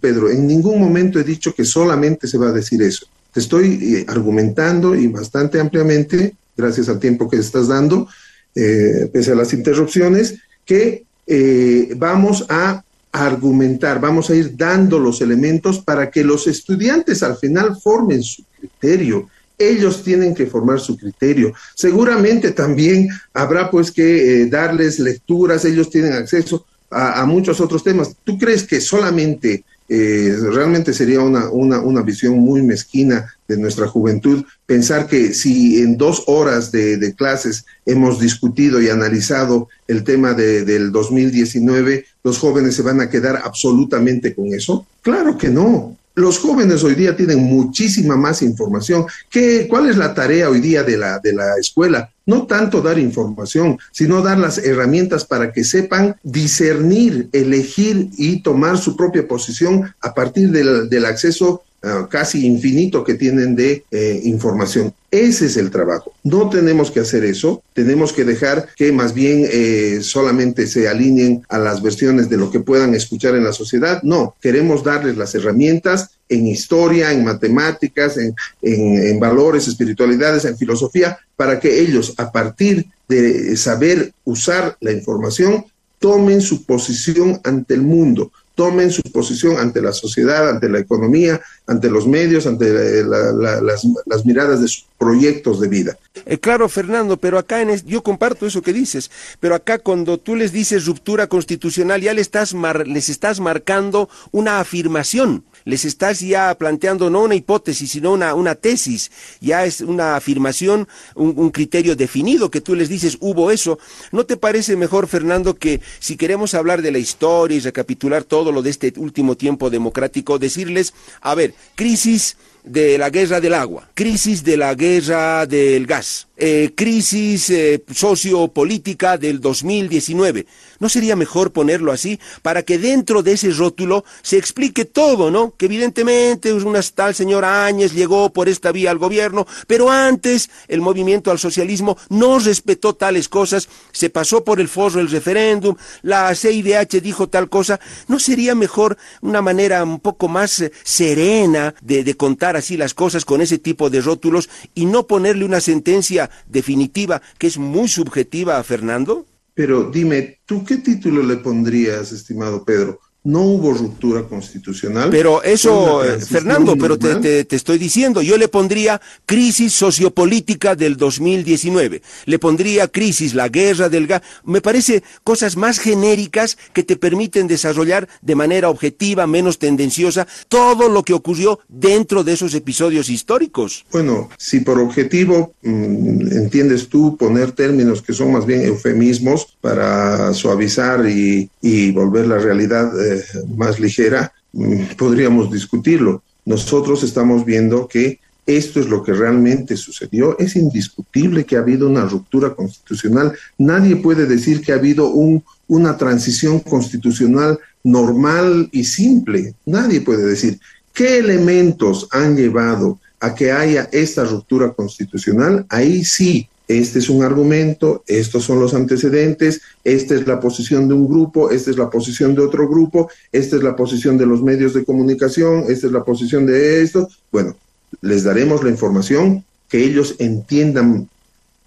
Pedro. 0.00 0.30
En 0.30 0.46
ningún 0.46 0.80
momento 0.80 1.18
he 1.18 1.24
dicho 1.24 1.52
que 1.52 1.64
solamente 1.64 2.28
se 2.28 2.38
va 2.38 2.48
a 2.48 2.52
decir 2.52 2.80
eso. 2.82 3.06
Te 3.32 3.40
estoy 3.40 3.96
eh, 3.96 4.04
argumentando 4.08 4.94
y 4.94 5.08
bastante 5.08 5.58
ampliamente, 5.58 6.36
gracias 6.56 6.88
al 6.88 7.00
tiempo 7.00 7.28
que 7.28 7.36
estás 7.36 7.66
dando, 7.66 8.08
eh, 8.54 9.10
pese 9.12 9.32
a 9.32 9.34
las 9.34 9.52
interrupciones, 9.52 10.36
que 10.64 11.04
eh, 11.26 11.92
vamos 11.96 12.46
a 12.48 12.84
argumentar, 13.10 14.00
vamos 14.00 14.30
a 14.30 14.36
ir 14.36 14.56
dando 14.56 15.00
los 15.00 15.20
elementos 15.20 15.80
para 15.80 16.08
que 16.08 16.22
los 16.22 16.46
estudiantes 16.46 17.22
al 17.24 17.36
final 17.36 17.76
formen 17.82 18.22
su 18.22 18.44
criterio. 18.58 19.28
Ellos 19.58 20.04
tienen 20.04 20.34
que 20.34 20.46
formar 20.46 20.78
su 20.78 20.96
criterio. 20.96 21.52
Seguramente 21.74 22.52
también 22.52 23.08
habrá 23.34 23.70
pues 23.70 23.90
que 23.90 24.46
darles 24.46 25.00
lecturas, 25.00 25.64
ellos 25.64 25.90
tienen 25.90 26.12
acceso 26.12 26.64
a, 26.90 27.24
muchos 27.26 27.60
otros 27.60 27.82
temas. 27.82 28.14
¿Tú 28.24 28.38
crees 28.38 28.64
que 28.64 28.80
solamente 28.80 29.64
eh, 29.88 30.36
realmente 30.52 30.92
sería 30.92 31.20
una, 31.20 31.48
una, 31.50 31.80
una, 31.80 32.02
visión 32.02 32.38
muy 32.38 32.60
mezquina 32.62 33.32
de 33.46 33.56
nuestra 33.56 33.86
juventud 33.86 34.44
pensar 34.66 35.06
que 35.06 35.32
si 35.32 35.80
en 35.80 35.96
dos 35.96 36.24
horas 36.26 36.72
de, 36.72 36.96
de 36.96 37.14
clases 37.14 37.64
hemos 37.84 38.18
discutido 38.18 38.82
y 38.82 38.88
analizado 38.88 39.68
el 39.86 40.02
tema 40.02 40.34
de, 40.34 40.64
del 40.64 40.90
2019, 40.90 42.04
los 42.24 42.38
jóvenes 42.38 42.74
se 42.74 42.82
van 42.82 43.00
a 43.00 43.08
quedar 43.08 43.40
absolutamente 43.44 44.34
con 44.34 44.52
eso? 44.52 44.86
Claro 45.02 45.38
que 45.38 45.50
no 45.50 45.95
los 46.16 46.38
jóvenes 46.38 46.82
hoy 46.82 46.94
día 46.94 47.14
tienen 47.14 47.44
muchísima 47.44 48.16
más 48.16 48.40
información. 48.40 49.04
¿Qué, 49.30 49.66
¿Cuál 49.68 49.90
es 49.90 49.98
la 49.98 50.14
tarea 50.14 50.48
hoy 50.48 50.60
día 50.60 50.82
de 50.82 50.96
la, 50.96 51.18
de 51.18 51.34
la 51.34 51.56
escuela? 51.60 52.10
No 52.24 52.46
tanto 52.46 52.80
dar 52.80 52.98
información, 52.98 53.78
sino 53.92 54.22
dar 54.22 54.38
las 54.38 54.56
herramientas 54.56 55.26
para 55.26 55.52
que 55.52 55.62
sepan 55.62 56.16
discernir, 56.22 57.28
elegir 57.32 58.08
y 58.16 58.40
tomar 58.40 58.78
su 58.78 58.96
propia 58.96 59.28
posición 59.28 59.94
a 60.00 60.14
partir 60.14 60.50
del, 60.50 60.88
del 60.88 61.04
acceso 61.04 61.62
uh, 61.86 62.08
casi 62.08 62.46
infinito 62.46 63.04
que 63.04 63.14
tienen 63.14 63.54
de 63.54 63.84
eh, 63.90 64.20
información. 64.24 64.92
Ese 65.10 65.46
es 65.46 65.56
el 65.56 65.70
trabajo. 65.70 66.12
No 66.24 66.50
tenemos 66.50 66.90
que 66.90 67.00
hacer 67.00 67.24
eso, 67.24 67.62
tenemos 67.72 68.12
que 68.12 68.24
dejar 68.24 68.68
que 68.76 68.92
más 68.92 69.14
bien 69.14 69.46
eh, 69.50 70.00
solamente 70.02 70.66
se 70.66 70.88
alineen 70.88 71.42
a 71.48 71.58
las 71.58 71.80
versiones 71.80 72.28
de 72.28 72.36
lo 72.36 72.50
que 72.50 72.60
puedan 72.60 72.94
escuchar 72.94 73.34
en 73.34 73.44
la 73.44 73.52
sociedad. 73.52 74.02
No, 74.02 74.34
queremos 74.42 74.82
darles 74.82 75.16
las 75.16 75.34
herramientas 75.34 76.10
en 76.28 76.46
historia, 76.46 77.12
en 77.12 77.24
matemáticas, 77.24 78.18
en, 78.18 78.34
en, 78.60 78.98
en 79.06 79.20
valores, 79.20 79.68
espiritualidades, 79.68 80.44
en 80.44 80.58
filosofía, 80.58 81.18
para 81.36 81.60
que 81.60 81.80
ellos, 81.80 82.14
a 82.18 82.32
partir 82.32 82.86
de 83.08 83.56
saber 83.56 84.12
usar 84.24 84.76
la 84.80 84.92
información, 84.92 85.64
tomen 85.98 86.40
su 86.40 86.64
posición 86.64 87.40
ante 87.44 87.74
el 87.74 87.82
mundo, 87.82 88.32
tomen 88.56 88.90
su 88.90 89.02
posición 89.02 89.58
ante 89.58 89.80
la 89.80 89.92
sociedad, 89.92 90.48
ante 90.48 90.68
la 90.68 90.80
economía, 90.80 91.40
ante 91.66 91.90
los 91.90 92.08
medios, 92.08 92.46
ante 92.46 93.04
las, 93.04 94.24
miradas 94.24 94.62
de 94.62 94.66
sus 94.66 94.86
proyectos 94.98 95.60
de 95.60 95.68
vida. 95.68 95.98
Eh, 96.24 96.38
claro, 96.38 96.68
Fernando, 96.68 97.18
pero 97.18 97.38
acá 97.38 97.60
en 97.60 97.76
yo 97.84 98.02
comparto 98.02 98.46
eso 98.46 98.62
que 98.62 98.72
dices, 98.72 99.10
pero 99.38 99.54
acá 99.54 99.78
cuando 99.78 100.18
tú 100.18 100.34
les 100.34 100.52
dices 100.52 100.86
ruptura 100.86 101.28
constitucional 101.28 102.00
ya 102.00 102.14
le 102.14 102.22
estás 102.22 102.54
les 102.86 103.08
estás 103.10 103.38
marcando 103.40 104.08
una 104.32 104.58
afirmación 104.58 105.44
les 105.66 105.84
estás 105.84 106.20
ya 106.20 106.54
planteando 106.56 107.10
no 107.10 107.22
una 107.22 107.34
hipótesis, 107.34 107.90
sino 107.90 108.12
una, 108.12 108.34
una 108.34 108.54
tesis, 108.54 109.10
ya 109.40 109.66
es 109.66 109.82
una 109.82 110.16
afirmación, 110.16 110.88
un, 111.14 111.34
un, 111.36 111.50
criterio 111.50 111.96
definido 111.96 112.50
que 112.50 112.60
tú 112.62 112.74
les 112.74 112.88
dices, 112.88 113.18
hubo 113.20 113.50
eso. 113.50 113.78
¿No 114.12 114.24
te 114.24 114.36
parece 114.36 114.76
mejor, 114.76 115.08
Fernando, 115.08 115.56
que 115.56 115.80
si 115.98 116.16
queremos 116.16 116.54
hablar 116.54 116.82
de 116.82 116.92
la 116.92 116.98
historia 116.98 117.56
y 117.56 117.60
recapitular 117.60 118.22
todo 118.22 118.52
lo 118.52 118.62
de 118.62 118.70
este 118.70 118.92
último 118.96 119.36
tiempo 119.36 119.68
democrático, 119.68 120.38
decirles, 120.38 120.94
a 121.20 121.34
ver, 121.34 121.52
crisis 121.74 122.36
de 122.66 122.98
la 122.98 123.10
guerra 123.10 123.40
del 123.40 123.54
agua, 123.54 123.88
crisis 123.94 124.42
de 124.42 124.56
la 124.56 124.74
guerra 124.74 125.46
del 125.46 125.86
gas, 125.86 126.26
eh, 126.36 126.72
crisis 126.74 127.48
eh, 127.48 127.82
sociopolítica 127.94 129.16
del 129.16 129.40
2019. 129.40 130.46
¿No 130.78 130.88
sería 130.88 131.16
mejor 131.16 131.52
ponerlo 131.52 131.92
así 131.92 132.20
para 132.42 132.62
que 132.62 132.76
dentro 132.76 133.22
de 133.22 133.32
ese 133.32 133.50
rótulo 133.50 134.04
se 134.20 134.36
explique 134.36 134.84
todo, 134.84 135.30
¿no? 135.30 135.54
Que 135.56 135.66
evidentemente 135.66 136.52
una 136.52 136.82
tal 136.82 137.14
señora 137.14 137.64
Áñez 137.64 137.94
llegó 137.94 138.30
por 138.32 138.48
esta 138.48 138.72
vía 138.72 138.90
al 138.90 138.98
gobierno, 138.98 139.46
pero 139.66 139.90
antes 139.90 140.50
el 140.68 140.80
movimiento 140.80 141.30
al 141.30 141.38
socialismo 141.38 141.96
no 142.10 142.38
respetó 142.38 142.94
tales 142.94 143.28
cosas, 143.28 143.68
se 143.92 144.10
pasó 144.10 144.44
por 144.44 144.60
el 144.60 144.68
forro 144.68 145.00
el 145.00 145.08
referéndum, 145.08 145.76
la 146.02 146.34
CIDH 146.34 147.00
dijo 147.00 147.28
tal 147.28 147.48
cosa. 147.48 147.80
¿No 148.08 148.18
sería 148.18 148.54
mejor 148.54 148.98
una 149.22 149.40
manera 149.40 149.82
un 149.84 150.00
poco 150.00 150.28
más 150.28 150.60
eh, 150.60 150.72
serena 150.82 151.74
de, 151.80 152.04
de 152.04 152.14
contar 152.16 152.55
así 152.56 152.76
las 152.76 152.94
cosas 152.94 153.24
con 153.24 153.40
ese 153.40 153.58
tipo 153.58 153.90
de 153.90 154.00
rótulos 154.00 154.48
y 154.74 154.86
no 154.86 155.06
ponerle 155.06 155.44
una 155.44 155.60
sentencia 155.60 156.30
definitiva 156.46 157.22
que 157.38 157.46
es 157.46 157.58
muy 157.58 157.88
subjetiva 157.88 158.58
a 158.58 158.64
Fernando? 158.64 159.26
Pero 159.54 159.90
dime, 159.90 160.40
¿tú 160.44 160.64
qué 160.64 160.76
título 160.76 161.22
le 161.22 161.36
pondrías, 161.36 162.12
estimado 162.12 162.64
Pedro? 162.64 163.00
No 163.26 163.42
hubo 163.42 163.72
ruptura 163.72 164.22
constitucional. 164.22 165.10
Pero 165.10 165.42
eso, 165.42 166.04
eh, 166.04 166.20
Fernando, 166.20 166.76
pero 166.78 166.96
te, 166.96 167.44
te, 167.44 167.56
estoy 167.56 167.76
diciendo, 167.76 168.22
yo 168.22 168.38
le 168.38 168.46
pondría 168.46 169.00
crisis 169.26 169.72
sociopolítica 169.72 170.76
del 170.76 170.96
2019, 170.96 172.02
le 172.26 172.38
pondría 172.38 172.86
crisis, 172.86 173.34
la 173.34 173.48
guerra 173.48 173.88
del 173.88 174.06
gas, 174.06 174.22
me 174.44 174.60
parece 174.60 175.02
cosas 175.24 175.56
más 175.56 175.80
genéricas 175.80 176.56
que 176.72 176.84
te 176.84 176.96
permiten 176.96 177.48
desarrollar 177.48 178.08
de 178.22 178.36
manera 178.36 178.68
objetiva, 178.68 179.26
menos 179.26 179.58
tendenciosa, 179.58 180.28
todo 180.48 180.88
lo 180.88 181.02
que 181.02 181.12
ocurrió 181.12 181.58
dentro 181.68 182.22
de 182.22 182.34
esos 182.34 182.54
episodios 182.54 183.10
históricos. 183.10 183.86
Bueno, 183.90 184.28
si 184.38 184.60
por 184.60 184.78
objetivo 184.78 185.52
mm, 185.62 186.32
entiendes 186.32 186.88
tú 186.88 187.16
poner 187.16 187.50
términos 187.50 188.02
que 188.02 188.12
son 188.12 188.30
más 188.30 188.46
bien 188.46 188.62
eufemismos 188.62 189.56
para 189.60 190.32
suavizar 190.32 191.08
y, 191.08 191.50
y 191.60 191.90
volver 191.90 192.28
la 192.28 192.38
realidad 192.38 192.92
eh, 193.04 193.15
más 193.56 193.78
ligera, 193.80 194.32
mm, 194.52 194.96
podríamos 194.96 195.50
discutirlo. 195.50 196.22
Nosotros 196.44 197.02
estamos 197.02 197.44
viendo 197.44 197.88
que 197.88 198.20
esto 198.46 198.78
es 198.78 198.88
lo 198.88 199.02
que 199.02 199.12
realmente 199.12 199.76
sucedió. 199.76 200.38
Es 200.38 200.54
indiscutible 200.54 201.44
que 201.44 201.56
ha 201.56 201.60
habido 201.60 201.88
una 201.88 202.04
ruptura 202.04 202.54
constitucional. 202.54 203.32
Nadie 203.58 203.96
puede 203.96 204.26
decir 204.26 204.60
que 204.60 204.72
ha 204.72 204.76
habido 204.76 205.08
un, 205.08 205.42
una 205.66 205.96
transición 205.96 206.60
constitucional 206.60 207.58
normal 207.82 208.68
y 208.70 208.84
simple. 208.84 209.54
Nadie 209.66 210.00
puede 210.00 210.24
decir 210.24 210.60
qué 210.92 211.18
elementos 211.18 212.06
han 212.12 212.36
llevado 212.36 213.00
a 213.18 213.34
que 213.34 213.50
haya 213.50 213.88
esta 213.90 214.24
ruptura 214.24 214.72
constitucional. 214.72 215.66
Ahí 215.68 216.04
sí 216.04 216.48
este 216.68 216.98
es 216.98 217.08
un 217.08 217.22
argumento, 217.22 218.02
estos 218.06 218.44
son 218.44 218.60
los 218.60 218.74
antecedentes, 218.74 219.60
esta 219.84 220.14
es 220.14 220.26
la 220.26 220.40
posición 220.40 220.88
de 220.88 220.94
un 220.94 221.06
grupo, 221.06 221.50
esta 221.50 221.70
es 221.70 221.78
la 221.78 221.88
posición 221.88 222.34
de 222.34 222.42
otro 222.42 222.68
grupo, 222.68 223.08
esta 223.30 223.56
es 223.56 223.62
la 223.62 223.76
posición 223.76 224.18
de 224.18 224.26
los 224.26 224.42
medios 224.42 224.74
de 224.74 224.84
comunicación, 224.84 225.64
esta 225.68 225.86
es 225.86 225.92
la 225.92 226.04
posición 226.04 226.44
de 226.44 226.82
esto. 226.82 227.08
Bueno, 227.30 227.56
les 228.00 228.24
daremos 228.24 228.64
la 228.64 228.70
información, 228.70 229.44
que 229.68 229.84
ellos 229.84 230.16
entiendan 230.18 231.08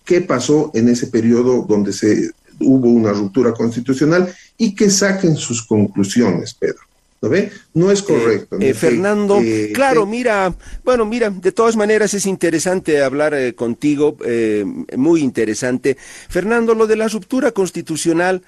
qué 0.04 0.22
pasó 0.22 0.72
en 0.74 0.90
ese 0.90 1.08
periodo 1.08 1.66
donde 1.68 1.94
se 1.94 2.32
hubo 2.60 2.90
una 2.90 3.14
ruptura 3.14 3.54
constitucional 3.54 4.34
y 4.58 4.76
que 4.76 4.90
saquen 4.90 5.36
sus 5.38 5.66
conclusiones, 5.66 6.54
Pedro. 6.54 6.89
¿Lo 7.22 7.28
ve? 7.28 7.52
No 7.74 7.92
es 7.92 8.02
correcto. 8.02 8.58
Eh, 8.62 8.74
Fernando, 8.74 9.40
claro, 9.74 10.06
mira, 10.06 10.56
bueno, 10.86 11.06
mira, 11.06 11.30
de 11.30 11.52
todas 11.52 11.76
maneras 11.76 12.14
es 12.14 12.26
interesante 12.26 13.02
hablar 13.04 13.34
eh, 13.34 13.54
contigo, 13.56 14.16
eh, 14.26 14.64
muy 14.96 15.22
interesante. 15.22 15.98
Fernando, 16.30 16.74
lo 16.76 16.88
de 16.88 16.96
la 16.96 17.10
ruptura 17.10 17.52
constitucional 17.52 18.42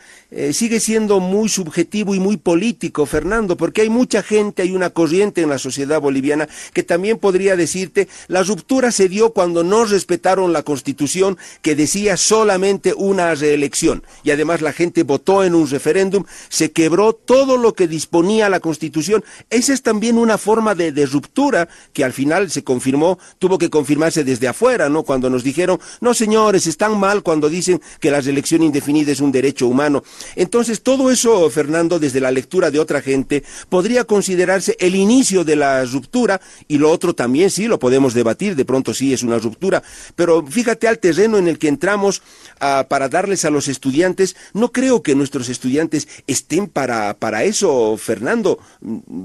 sigue 0.54 0.80
siendo 0.80 1.20
muy 1.20 1.50
subjetivo 1.50 2.16
y 2.16 2.22
muy 2.22 2.38
político, 2.38 3.06
Fernando, 3.06 3.58
porque 3.58 3.82
hay 3.82 3.90
mucha 3.90 4.24
gente, 4.24 4.62
hay 4.62 4.72
una 4.72 4.90
corriente 4.90 5.42
en 5.42 5.50
la 5.50 5.58
sociedad 5.58 6.00
boliviana 6.00 6.48
que 6.72 6.84
también 6.84 7.18
podría 7.18 7.58
decirte, 7.58 8.08
la 8.30 8.42
ruptura 8.42 8.92
se 8.92 9.10
dio 9.10 9.34
cuando 9.34 9.66
no 9.66 9.84
respetaron 9.84 10.54
la 10.54 10.64
constitución 10.64 11.38
que 11.62 11.76
decía 11.76 12.16
solamente 12.16 12.94
una 12.96 13.36
reelección 13.36 14.04
y 14.24 14.32
además 14.32 14.62
la 14.62 14.72
gente 14.72 15.04
votó 15.04 15.44
en 15.44 15.54
un 15.54 15.70
referéndum, 15.70 16.24
se 16.48 16.72
quebró 16.72 17.12
todo 17.12 17.58
lo 17.58 17.74
que 17.74 17.90
disponía 17.90 18.50
la 18.50 18.61
constitución. 18.62 19.24
Esa 19.50 19.74
es 19.74 19.82
también 19.82 20.18
una 20.18 20.38
forma 20.38 20.74
de, 20.76 20.92
ruptura 21.06 21.68
que 21.94 22.04
al 22.04 22.14
final 22.14 22.50
se 22.50 22.64
confirmó, 22.64 23.20
tuvo 23.40 23.58
que 23.58 23.70
confirmarse 23.70 24.24
desde 24.24 24.48
afuera, 24.48 24.88
¿no? 24.88 25.04
Cuando 25.04 25.30
nos 25.30 25.44
dijeron, 25.44 25.80
no 26.00 26.14
señores, 26.14 26.68
están 26.68 26.98
mal 26.98 27.24
cuando 27.24 27.50
dicen 27.50 27.82
que 28.00 28.12
la 28.12 28.22
reelección 28.22 28.64
indefinida 28.64 29.12
es 29.12 29.20
un 29.20 29.32
derecho 29.32 29.68
humano. 29.68 30.04
Entonces, 30.36 30.82
todo 30.82 31.12
eso, 31.12 31.50
Fernando, 31.50 32.00
desde 32.00 32.22
la 32.22 32.32
lectura 32.32 32.72
de 32.72 32.80
otra 32.80 33.02
gente, 33.02 33.44
podría 33.70 34.06
considerarse 34.06 34.78
el 34.80 34.96
inicio 34.96 35.44
de 35.44 35.56
la 35.56 35.84
ruptura 35.84 36.40
y 36.68 36.78
lo 36.78 36.92
otro 36.92 37.14
también 37.14 37.50
sí, 37.50 37.68
lo 37.68 37.80
podemos 37.80 38.14
debatir, 38.14 38.56
de 38.56 38.66
pronto 38.66 38.94
sí 38.94 39.14
es 39.14 39.24
una 39.24 39.40
ruptura, 39.40 39.84
pero 40.16 40.46
fíjate 40.46 40.88
al 40.88 41.00
terreno 41.00 41.38
en 41.38 41.48
el 41.48 41.58
que 41.58 41.68
entramos 41.68 42.22
ah, 42.60 42.86
para 42.90 43.10
darles 43.10 43.46
a 43.46 43.50
los 43.50 43.68
estudiantes, 43.68 44.36
no 44.54 44.72
creo 44.72 45.02
que 45.02 45.16
nuestros 45.16 45.50
estudiantes 45.50 46.08
estén 46.28 46.68
para, 46.68 47.16
para 47.16 47.44
eso, 47.44 47.98
Fernando 47.98 48.51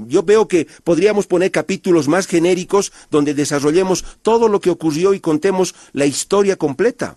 yo 0.06 0.22
veo 0.22 0.48
que 0.48 0.66
podríamos 0.84 1.26
poner 1.26 1.50
capítulos 1.50 2.08
más 2.08 2.26
genéricos 2.26 2.92
donde 3.10 3.34
desarrollemos 3.34 4.04
todo 4.22 4.48
lo 4.48 4.60
que 4.60 4.70
ocurrió 4.70 5.14
y 5.14 5.20
contemos 5.20 5.74
la 5.92 6.06
historia 6.06 6.56
completa. 6.56 7.16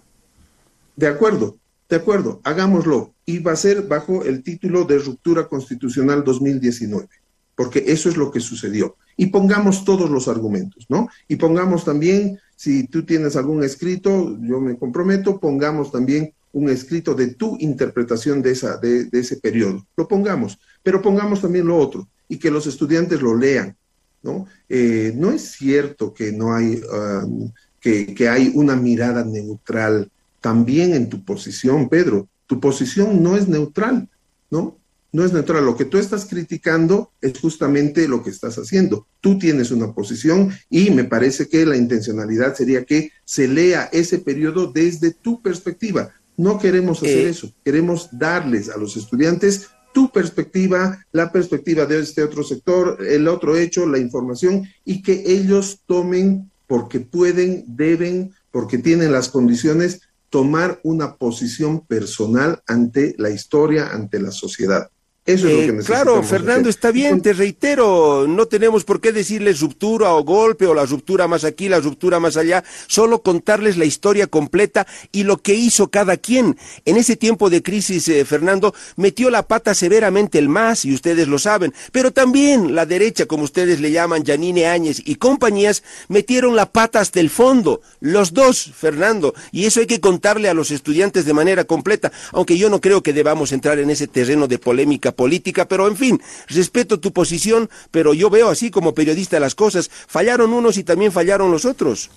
De 0.96 1.08
acuerdo, 1.08 1.58
de 1.90 1.96
acuerdo, 1.96 2.40
hagámoslo. 2.44 3.14
Y 3.26 3.40
va 3.40 3.54
a 3.54 3.56
ser 3.56 3.84
bajo 3.84 4.24
el 4.24 4.44
título 4.44 4.86
de 4.86 5.00
Ruptura 5.00 5.48
Constitucional 5.48 6.24
2019, 6.24 7.08
porque 7.56 7.84
eso 7.88 8.10
es 8.10 8.18
lo 8.18 8.32
que 8.32 8.40
sucedió. 8.40 8.96
Y 9.18 9.28
pongamos 9.28 9.84
todos 9.84 10.10
los 10.10 10.28
argumentos, 10.28 10.86
¿no? 10.90 11.10
Y 11.28 11.36
pongamos 11.36 11.84
también, 11.84 12.40
si 12.56 12.88
tú 12.88 13.04
tienes 13.06 13.36
algún 13.36 13.64
escrito, 13.64 14.38
yo 14.42 14.60
me 14.62 14.78
comprometo, 14.78 15.40
pongamos 15.40 15.92
también 15.92 16.34
un 16.52 16.70
escrito 16.70 17.14
de 17.14 17.36
tu 17.36 17.58
interpretación 17.60 18.42
de, 18.42 18.52
esa, 18.52 18.78
de, 18.78 19.08
ese 19.12 19.38
periodo. 19.38 19.86
Lo 19.96 20.08
pongamos, 20.08 20.58
pero 20.84 21.02
pongamos 21.02 21.42
también 21.42 21.68
lo 21.68 21.78
otro 21.78 22.08
y 22.28 22.38
que 22.38 22.52
los 22.52 22.68
estudiantes 22.68 23.22
lo 23.22 23.36
lean. 23.36 23.76
No, 24.22 24.48
eh, 24.68 25.14
no 25.16 25.32
es 25.32 25.52
cierto 25.54 26.14
que 26.14 26.34
no 26.34 26.54
hay, 26.54 26.82
um, 27.24 27.52
que, 27.80 28.14
que 28.14 28.28
hay 28.28 28.52
una 28.54 28.76
mirada 28.76 29.24
neutral 29.24 30.12
también 30.42 30.94
en 30.94 31.10
tu 31.10 31.24
posición, 31.24 31.88
Pedro. 31.88 32.28
Tu 32.46 32.60
posición 32.60 33.24
no 33.24 33.38
es 33.38 33.48
neutral, 33.48 34.10
¿no? 34.50 34.78
No 35.12 35.26
es 35.26 35.34
neutral. 35.34 35.66
Lo 35.66 35.76
que 35.76 35.86
tú 35.86 35.98
estás 35.98 36.26
criticando 36.26 37.12
es 37.22 37.40
justamente 37.40 38.08
lo 38.08 38.22
que 38.24 38.30
estás 38.30 38.58
haciendo. 38.58 39.08
Tú 39.22 39.40
tienes 39.40 39.72
una 39.72 39.94
posición 39.94 40.52
y 40.70 40.92
me 40.92 41.04
parece 41.04 41.48
que 41.48 41.66
la 41.66 41.78
intencionalidad 41.78 42.56
sería 42.56 42.86
que 42.86 43.12
se 43.26 43.48
lea 43.48 43.90
ese 43.92 44.20
periodo 44.20 44.72
desde 44.72 45.12
tu 45.12 45.42
perspectiva, 45.42 46.12
no 46.40 46.58
queremos 46.58 47.00
hacer 47.00 47.28
eh, 47.28 47.30
eso, 47.30 47.52
queremos 47.66 48.08
darles 48.14 48.70
a 48.70 48.78
los 48.78 48.96
estudiantes 48.96 49.68
tu 49.94 50.10
perspectiva, 50.10 51.06
la 51.12 51.34
perspectiva 51.34 51.86
de 51.86 52.00
este 52.00 52.24
otro 52.24 52.44
sector, 52.44 53.06
el 53.06 53.28
otro 53.28 53.58
hecho, 53.58 53.86
la 53.86 53.98
información, 53.98 54.66
y 54.86 55.02
que 55.02 55.24
ellos 55.26 55.82
tomen, 55.86 56.50
porque 56.66 57.02
pueden, 57.02 57.66
deben, 57.68 58.32
porque 58.52 58.78
tienen 58.78 59.12
las 59.12 59.28
condiciones, 59.28 60.00
tomar 60.30 60.80
una 60.84 61.18
posición 61.18 61.86
personal 61.86 62.62
ante 62.68 63.16
la 63.18 63.32
historia, 63.32 63.90
ante 63.90 64.20
la 64.22 64.32
sociedad. 64.32 64.90
Eso 65.34 65.48
es 65.48 65.54
lo 65.54 65.60
que 65.60 65.72
necesitamos. 65.74 65.86
Claro, 65.86 66.24
Fernando, 66.24 66.70
está 66.70 66.92
bien, 66.92 67.22
te 67.22 67.34
reitero, 67.34 68.26
no 68.28 68.48
tenemos 68.48 68.84
por 68.84 69.00
qué 69.00 69.12
decirles 69.12 69.60
ruptura 69.60 70.14
o 70.14 70.24
golpe 70.24 70.66
o 70.66 70.74
la 70.74 70.86
ruptura 70.86 71.28
más 71.28 71.44
aquí, 71.44 71.70
la 71.70 71.80
ruptura 71.80 72.20
más 72.20 72.36
allá, 72.36 72.64
solo 72.88 73.22
contarles 73.22 73.78
la 73.78 73.86
historia 73.86 74.28
completa 74.28 74.88
y 75.12 75.24
lo 75.24 75.38
que 75.38 75.54
hizo 75.54 75.90
cada 75.90 76.18
quien. 76.18 76.58
En 76.86 76.98
ese 76.98 77.16
tiempo 77.16 77.50
de 77.50 77.62
crisis, 77.62 78.08
eh, 78.08 78.26
Fernando, 78.26 78.74
metió 78.96 79.30
la 79.30 79.44
pata 79.44 79.74
severamente 79.74 80.40
el 80.40 80.50
MAS, 80.50 80.86
y 80.86 80.94
ustedes 80.94 81.28
lo 81.28 81.38
saben, 81.38 81.74
pero 81.92 82.12
también 82.12 82.76
la 82.76 82.86
derecha, 82.86 83.26
como 83.26 83.44
ustedes 83.44 83.80
le 83.80 83.92
llaman, 83.92 84.26
Janine 84.26 84.68
Áñez 84.68 85.02
y 85.06 85.16
compañías, 85.16 85.84
metieron 86.08 86.56
la 86.56 86.72
pata 86.72 87.00
hasta 87.00 87.20
el 87.20 87.30
fondo, 87.30 87.82
los 88.00 88.34
dos, 88.34 88.72
Fernando, 88.76 89.34
y 89.52 89.66
eso 89.66 89.80
hay 89.80 89.88
que 89.88 90.00
contarle 90.00 90.50
a 90.50 90.54
los 90.54 90.72
estudiantes 90.72 91.26
de 91.26 91.34
manera 91.34 91.66
completa, 91.66 92.12
aunque 92.32 92.58
yo 92.58 92.70
no 92.70 92.82
creo 92.82 93.04
que 93.04 93.14
debamos 93.14 93.52
entrar 93.52 93.80
en 93.80 93.90
ese 93.90 94.08
terreno 94.08 94.48
de 94.48 94.58
polémica 94.58 95.12
política, 95.20 95.68
pero 95.68 95.86
en 95.90 95.98
fin, 95.98 96.22
respeto 96.48 97.02
tu 97.02 97.12
posición, 97.12 97.70
pero 97.92 98.14
yo 98.14 98.30
veo 98.30 98.48
así 98.48 98.72
como 98.72 98.94
periodista 98.94 99.38
las 99.38 99.54
cosas. 99.54 99.92
Fallaron 100.08 100.54
unos 100.54 100.78
y 100.78 100.86
también 100.86 101.12
fallaron 101.12 101.52
los 101.52 101.66
otros. 101.66 102.10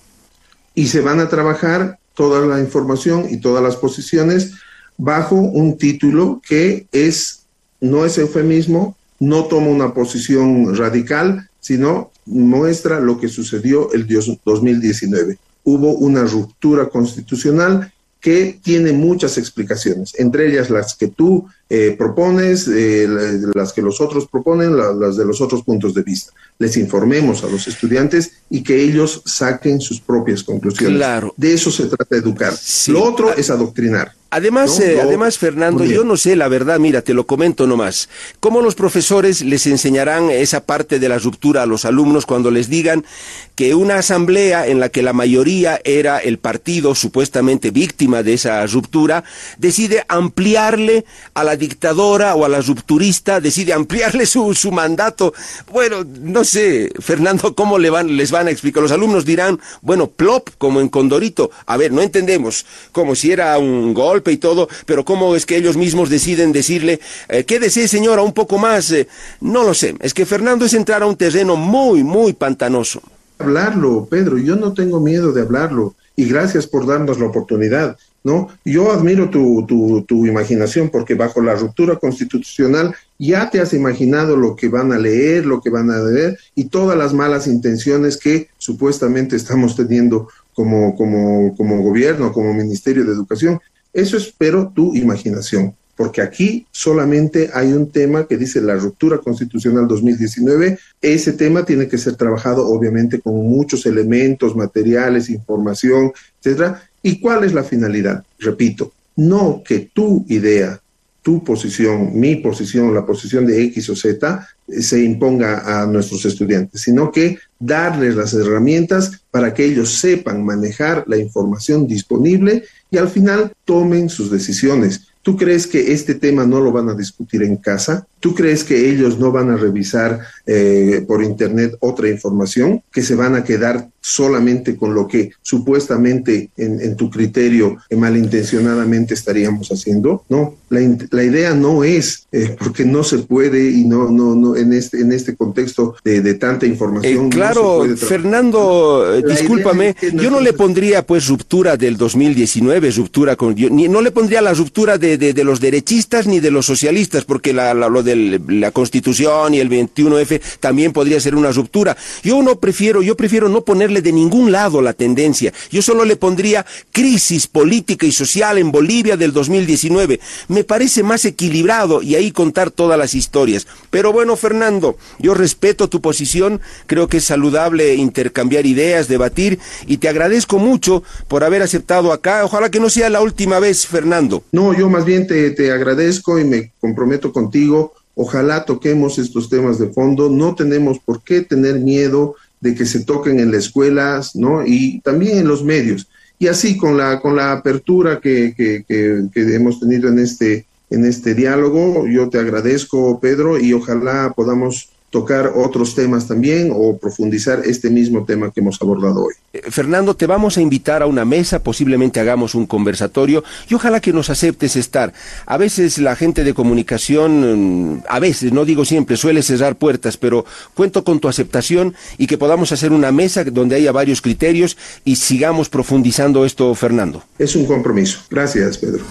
Y 0.73 0.87
se 0.87 1.01
van 1.01 1.19
a 1.19 1.27
trabajar 1.27 1.99
toda 2.13 2.39
la 2.45 2.61
información 2.61 3.27
y 3.29 3.41
todas 3.41 3.61
las 3.61 3.75
posiciones 3.75 4.53
bajo 4.97 5.35
un 5.35 5.77
título 5.77 6.41
que 6.47 6.87
es, 6.93 7.43
no 7.81 8.05
es 8.05 8.17
eufemismo, 8.17 8.95
no 9.19 9.45
toma 9.51 9.67
una 9.67 9.93
posición 9.93 10.73
radical, 10.73 11.49
sino 11.59 12.11
muestra 12.25 13.01
lo 13.01 13.19
que 13.19 13.27
sucedió 13.27 13.91
el 13.91 14.07
2019. 14.07 15.37
Hubo 15.65 15.89
una 15.95 16.23
ruptura 16.23 16.87
constitucional 16.87 17.91
que 18.23 18.57
tiene 18.63 18.93
muchas 18.93 19.37
explicaciones, 19.37 20.17
entre 20.17 20.47
ellas 20.47 20.69
las 20.69 20.95
que 20.95 21.09
tú 21.09 21.45
eh, 21.69 21.93
propones, 21.97 22.69
eh, 22.69 23.05
las 23.53 23.73
que 23.73 23.81
los 23.81 23.99
otros 23.99 24.27
proponen, 24.27 24.77
las 24.77 25.17
de 25.17 25.25
los 25.25 25.41
otros 25.41 25.63
puntos 25.63 25.93
de 25.93 26.03
vista. 26.03 26.31
Les 26.57 26.77
informemos 26.77 27.43
a 27.43 27.49
los 27.49 27.67
estudiantes 27.67 28.31
y 28.49 28.63
que 28.63 28.81
ellos 28.81 29.21
saquen 29.25 29.81
sus 29.81 29.99
propias 29.99 30.41
conclusiones. 30.41 30.95
Claro. 30.95 31.33
De 31.35 31.53
eso 31.53 31.69
se 31.69 31.87
trata 31.87 32.15
de 32.15 32.21
educar. 32.21 32.53
Lo 32.87 33.03
otro 33.03 33.35
es 33.35 33.49
adoctrinar. 33.49 34.13
Además, 34.33 34.79
eh, 34.79 34.99
además, 34.99 35.37
Fernando, 35.37 35.85
yo 35.85 36.03
no 36.03 36.17
sé 36.17 36.35
la 36.35 36.47
verdad, 36.47 36.79
mira, 36.79 37.03
te 37.03 37.13
lo 37.13 37.27
comento 37.27 37.67
nomás. 37.67 38.09
¿Cómo 38.39 38.61
los 38.61 38.73
profesores 38.73 39.43
les 39.43 39.67
enseñarán 39.67 40.31
esa 40.31 40.65
parte 40.65 40.97
de 40.97 41.07
la 41.07 41.19
ruptura 41.19 41.61
a 41.61 41.65
los 41.67 41.85
alumnos 41.85 42.25
cuando 42.25 42.49
les 42.49 42.67
digan 42.67 43.05
que 43.53 43.75
una 43.75 43.97
asamblea 43.97 44.65
en 44.65 44.79
la 44.79 44.89
que 44.89 45.03
la 45.03 45.13
mayoría 45.13 45.79
era 45.83 46.17
el 46.17 46.39
partido 46.39 46.95
supuestamente 46.95 47.69
víctima 47.69 48.23
de 48.23 48.33
esa 48.33 48.65
ruptura, 48.65 49.23
decide 49.59 50.03
ampliarle 50.07 51.05
a 51.35 51.43
la 51.43 51.55
dictadora 51.55 52.33
o 52.33 52.43
a 52.43 52.49
la 52.49 52.61
rupturista, 52.61 53.39
decide 53.39 53.73
ampliarle 53.73 54.25
su, 54.25 54.55
su 54.55 54.71
mandato? 54.71 55.35
Bueno, 55.71 56.03
no 56.21 56.43
sé, 56.43 56.91
Fernando, 56.99 57.53
¿cómo 57.53 57.77
le 57.77 57.91
van, 57.91 58.17
les 58.17 58.31
van 58.31 58.47
a 58.47 58.51
explicar? 58.51 58.81
Los 58.81 58.91
alumnos 58.91 59.25
dirán, 59.25 59.59
bueno, 59.81 60.07
plop, 60.07 60.49
como 60.57 60.81
en 60.81 60.89
Condorito. 60.89 61.51
A 61.67 61.77
ver, 61.77 61.91
no 61.91 62.01
entendemos, 62.01 62.65
como 62.91 63.13
si 63.13 63.31
era 63.31 63.59
un 63.59 63.93
y 64.31 64.37
todo, 64.37 64.67
pero 64.85 65.05
¿cómo 65.05 65.35
es 65.35 65.45
que 65.45 65.57
ellos 65.57 65.77
mismos 65.77 66.09
deciden 66.09 66.51
decirle, 66.51 66.99
eh, 67.29 67.43
quédese 67.43 67.87
señora 67.87 68.21
un 68.21 68.33
poco 68.33 68.57
más? 68.57 68.91
Eh, 68.91 69.07
no 69.41 69.63
lo 69.63 69.73
sé, 69.73 69.95
es 69.99 70.13
que 70.13 70.25
Fernando 70.25 70.65
es 70.65 70.73
entrar 70.73 71.03
a 71.03 71.07
un 71.07 71.15
terreno 71.15 71.55
muy, 71.55 72.03
muy 72.03 72.33
pantanoso. 72.33 73.01
Hablarlo, 73.39 74.07
Pedro, 74.09 74.37
yo 74.37 74.55
no 74.55 74.73
tengo 74.73 74.99
miedo 74.99 75.31
de 75.31 75.41
hablarlo 75.41 75.95
y 76.15 76.25
gracias 76.25 76.67
por 76.67 76.85
darnos 76.85 77.19
la 77.19 77.25
oportunidad. 77.25 77.97
¿no? 78.23 78.47
Yo 78.63 78.91
admiro 78.91 79.29
tu, 79.29 79.65
tu, 79.67 80.03
tu, 80.03 80.25
imaginación 80.25 80.89
porque 80.89 81.13
bajo 81.13 81.41
la 81.41 81.55
ruptura 81.55 81.97
constitucional 81.97 82.95
ya 83.19 83.49
te 83.49 83.59
has 83.59 83.73
imaginado 83.73 84.37
lo 84.37 84.55
que 84.55 84.69
van 84.69 84.93
a 84.93 84.97
leer, 84.97 85.45
lo 85.45 85.59
que 85.59 85.69
van 85.69 85.91
a 85.91 85.99
leer 85.99 86.37
y 86.55 86.65
todas 86.65 86.97
las 86.97 87.13
malas 87.13 87.47
intenciones 87.47 88.17
que 88.17 88.47
supuestamente 88.57 89.35
estamos 89.35 89.75
teniendo 89.75 90.29
como, 90.53 90.95
como, 90.95 91.55
como 91.55 91.81
gobierno, 91.81 92.31
como 92.31 92.53
Ministerio 92.53 93.03
de 93.03 93.11
Educación. 93.11 93.59
Eso 93.93 94.17
espero 94.17 94.71
tu 94.73 94.95
imaginación, 94.95 95.75
porque 95.95 96.21
aquí 96.21 96.65
solamente 96.71 97.51
hay 97.53 97.71
un 97.73 97.91
tema 97.91 98.27
que 98.27 98.37
dice 98.37 98.59
la 98.59 98.75
ruptura 98.75 99.19
constitucional 99.19 99.87
2019. 99.87 100.79
Ese 101.01 101.33
tema 101.33 101.63
tiene 101.63 101.87
que 101.87 101.99
ser 101.99 102.15
trabajado 102.15 102.67
obviamente 102.67 103.21
con 103.21 103.35
muchos 103.35 103.85
elementos, 103.85 104.55
materiales, 104.55 105.29
información, 105.29 106.11
etcétera. 106.39 106.83
¿Y 107.03 107.19
cuál 107.19 107.43
es 107.43 107.53
la 107.53 107.63
finalidad? 107.63 108.23
Repito, 108.39 108.93
no 109.15 109.61
que 109.63 109.91
tu 109.93 110.25
idea, 110.27 110.81
tu 111.21 111.43
posición, 111.43 112.19
mi 112.19 112.35
posición, 112.35 112.93
la 112.93 113.05
posición 113.05 113.45
de 113.45 113.63
X 113.65 113.89
o 113.89 113.95
Z 113.95 114.47
eh, 114.67 114.81
se 114.81 115.03
imponga 115.03 115.81
a 115.81 115.85
nuestros 115.85 116.25
estudiantes, 116.25 116.81
sino 116.81 117.11
que 117.11 117.37
darles 117.65 118.15
las 118.15 118.33
herramientas 118.33 119.21
para 119.31 119.53
que 119.53 119.65
ellos 119.65 119.99
sepan 119.99 120.45
manejar 120.45 121.05
la 121.07 121.17
información 121.17 121.87
disponible 121.87 122.63
y 122.91 122.97
al 122.97 123.09
final 123.09 123.53
tomen 123.65 124.09
sus 124.09 124.29
decisiones. 124.29 125.07
¿Tú 125.21 125.37
crees 125.37 125.65
que 125.65 125.93
este 125.93 126.15
tema 126.15 126.45
no 126.45 126.59
lo 126.59 126.73
van 126.73 126.89
a 126.89 126.93
discutir 126.93 127.43
en 127.43 127.55
casa? 127.55 128.05
¿Tú 128.19 128.35
crees 128.35 128.65
que 128.65 128.89
ellos 128.89 129.17
no 129.17 129.31
van 129.31 129.49
a 129.49 129.55
revisar 129.55 130.19
eh, 130.45 131.03
por 131.07 131.23
Internet 131.23 131.75
otra 131.79 132.09
información? 132.09 132.81
¿Que 132.91 133.01
se 133.01 133.15
van 133.15 133.35
a 133.35 133.43
quedar 133.43 133.89
solamente 134.01 134.75
con 134.75 134.93
lo 134.93 135.07
que 135.07 135.31
supuestamente 135.41 136.49
en, 136.57 136.97
tu 136.97 137.09
criterio 137.09 137.77
eh, 137.89 137.95
malintencionadamente 137.95 139.13
estaríamos 139.13 139.69
haciendo? 139.69 140.25
No, 140.27 140.55
la, 140.69 141.23
idea 141.23 141.53
no 141.53 141.83
es, 141.83 142.27
eh, 142.31 142.55
porque 142.59 142.83
no 142.83 143.03
se 143.03 143.19
puede 143.19 143.69
y 143.69 143.85
no, 143.85 144.09
no, 144.09 144.35
no, 144.35 144.57
en 144.57 144.73
este, 144.73 144.99
en 144.99 145.13
este 145.13 145.35
contexto 145.35 145.95
de, 146.03 146.33
tanta 146.33 146.65
información. 146.65 147.29
claro, 147.29 147.85
Fernando, 147.95 149.21
discúlpame, 149.21 149.95
yo 150.13 150.29
no 150.29 150.41
le 150.41 150.51
pondría 150.51 151.05
pues 151.05 151.27
ruptura 151.27 151.77
del 151.77 151.95
2019, 151.95 152.91
ruptura 152.91 153.35
con, 153.35 153.55
ni, 153.55 153.87
no 153.87 154.01
le 154.01 154.11
pondría 154.11 154.41
la 154.41 154.53
ruptura 154.53 154.97
de, 154.97 155.17
de, 155.17 155.43
los 155.43 155.61
derechistas 155.61 156.27
ni 156.27 156.39
de 156.39 156.51
los 156.51 156.65
socialistas, 156.65 157.23
porque 157.23 157.53
la, 157.53 157.73
lo 157.73 158.03
de 158.03 158.41
la 158.47 158.71
Constitución 158.71 159.53
y 159.53 159.59
el 159.59 159.69
21F 159.69 160.32
también 160.59 160.93
podría 160.93 161.19
ser 161.19 161.35
una 161.35 161.51
ruptura. 161.51 161.97
Yo 162.23 162.41
no 162.41 162.59
prefiero, 162.59 163.01
yo 163.01 163.17
prefiero 163.17 163.49
no 163.49 163.61
ponerle 163.61 164.01
de 164.01 164.11
ningún 164.11 164.51
lado 164.51 164.81
la 164.81 164.93
tendencia. 164.93 165.53
Yo 165.71 165.81
solo 165.81 166.05
le 166.05 166.15
pondría 166.15 166.65
crisis 166.91 167.47
política 167.47 168.05
y 168.05 168.11
social 168.11 168.57
en 168.57 168.71
Bolivia 168.71 169.17
del 169.17 169.33
2019. 169.33 170.19
Me 170.47 170.63
parece 170.63 171.03
más 171.03 171.25
equilibrado 171.25 172.01
y 172.01 172.15
ahí 172.15 172.31
contar 172.31 172.71
todas 172.71 172.97
las 172.97 173.15
historias. 173.15 173.67
Pero 173.89 174.11
bueno, 174.11 174.35
Fernando, 174.35 174.97
yo 175.19 175.33
respeto 175.33 175.89
tu 175.89 176.01
posición, 176.01 176.61
creo 176.87 177.07
que 177.07 177.17
es 177.17 177.25
saludable 177.25 177.95
intercambiar 177.95 178.65
ideas, 178.65 179.07
debatir 179.07 179.59
y 179.87 179.97
te 179.97 180.09
agradezco 180.09 180.59
mucho 180.59 181.03
por 181.27 181.43
haber 181.43 181.61
aceptado 181.61 182.11
acá. 182.11 182.45
Ojalá 182.45 182.69
que 182.69 182.79
no 182.79 182.89
sea 182.89 183.09
la 183.09 183.21
última 183.21 183.59
vez, 183.59 183.85
Fernando. 183.87 184.43
No, 184.51 184.77
yo 184.77 184.89
más 184.89 185.05
bien 185.05 185.27
te, 185.27 185.51
te 185.51 185.71
agradezco 185.71 186.39
y 186.39 186.43
me 186.43 186.71
comprometo 186.79 187.31
contigo 187.31 187.93
Ojalá 188.15 188.65
toquemos 188.65 189.17
estos 189.17 189.49
temas 189.49 189.79
de 189.79 189.89
fondo. 189.89 190.29
No 190.29 190.55
tenemos 190.55 190.99
por 190.99 191.23
qué 191.23 191.41
tener 191.41 191.79
miedo 191.79 192.35
de 192.61 192.75
que 192.75 192.85
se 192.85 193.03
toquen 193.03 193.39
en 193.39 193.51
las 193.51 193.65
escuelas, 193.65 194.35
¿no? 194.35 194.65
Y 194.65 195.01
también 195.01 195.39
en 195.39 195.47
los 195.47 195.63
medios. 195.63 196.07
Y 196.39 196.47
así 196.47 196.77
con 196.77 196.97
la, 196.97 197.19
con 197.19 197.35
la 197.35 197.51
apertura 197.51 198.19
que, 198.19 198.53
que, 198.55 198.85
que, 198.87 199.55
hemos 199.55 199.79
tenido 199.79 200.09
en 200.09 200.19
este, 200.19 200.65
en 200.89 201.05
este 201.05 201.35
diálogo, 201.35 202.07
yo 202.07 202.29
te 202.29 202.39
agradezco, 202.39 203.19
Pedro, 203.19 203.59
y 203.59 203.73
ojalá 203.73 204.33
podamos 204.35 204.89
tocar 205.13 205.53
otros 205.55 205.93
temas 205.93 206.27
también 206.27 206.71
o 206.73 206.97
profundizar 206.97 207.61
este 207.65 207.91
mismo 207.91 208.25
tema 208.25 208.51
que 208.51 208.61
hemos 208.61 208.81
abordado 208.81 209.25
hoy. 209.25 209.33
Eh, 209.53 209.61
Fernando, 209.69 210.15
te 210.15 210.25
vamos 210.25 210.57
a 210.57 210.61
invitar 210.61 211.03
a 211.03 211.05
una 211.05 211.23
mesa, 211.23 211.61
posiblemente 211.61 212.19
hagamos 212.19 212.55
un 212.55 212.65
conversatorio 212.65 213.43
y 213.69 213.75
ojalá 213.75 214.01
que 214.01 214.11
nos 214.11 214.31
aceptes 214.31 214.75
estar. 214.75 215.13
A 215.45 215.57
veces 215.57 215.99
la 215.99 216.15
gente 216.15 216.43
de 216.43 216.55
comunicación, 216.55 217.97
mm, 217.97 218.03
a 218.09 218.19
veces, 218.19 218.53
no 218.53 218.65
digo 218.65 218.85
siempre, 218.85 219.15
suele 219.15 219.43
cerrar 219.43 219.75
puertas, 219.75 220.17
pero 220.17 220.45
cuento 220.73 221.03
con 221.03 221.19
tu 221.19 221.27
aceptación 221.27 221.93
y 222.17 222.25
que 222.25 222.39
podamos 222.39 222.71
hacer 222.71 222.91
una 222.91 223.11
mesa 223.11 223.43
donde 223.43 223.75
haya 223.75 223.91
varios 223.91 224.19
criterios 224.19 224.77
y 225.05 225.17
sigamos 225.17 225.69
profundizando 225.69 226.43
esto, 226.43 226.73
Fernando. 226.73 227.23
Es 227.37 227.55
un 227.55 227.67
compromiso. 227.67 228.17
Gracias, 228.31 228.79
Pedro. 228.79 229.03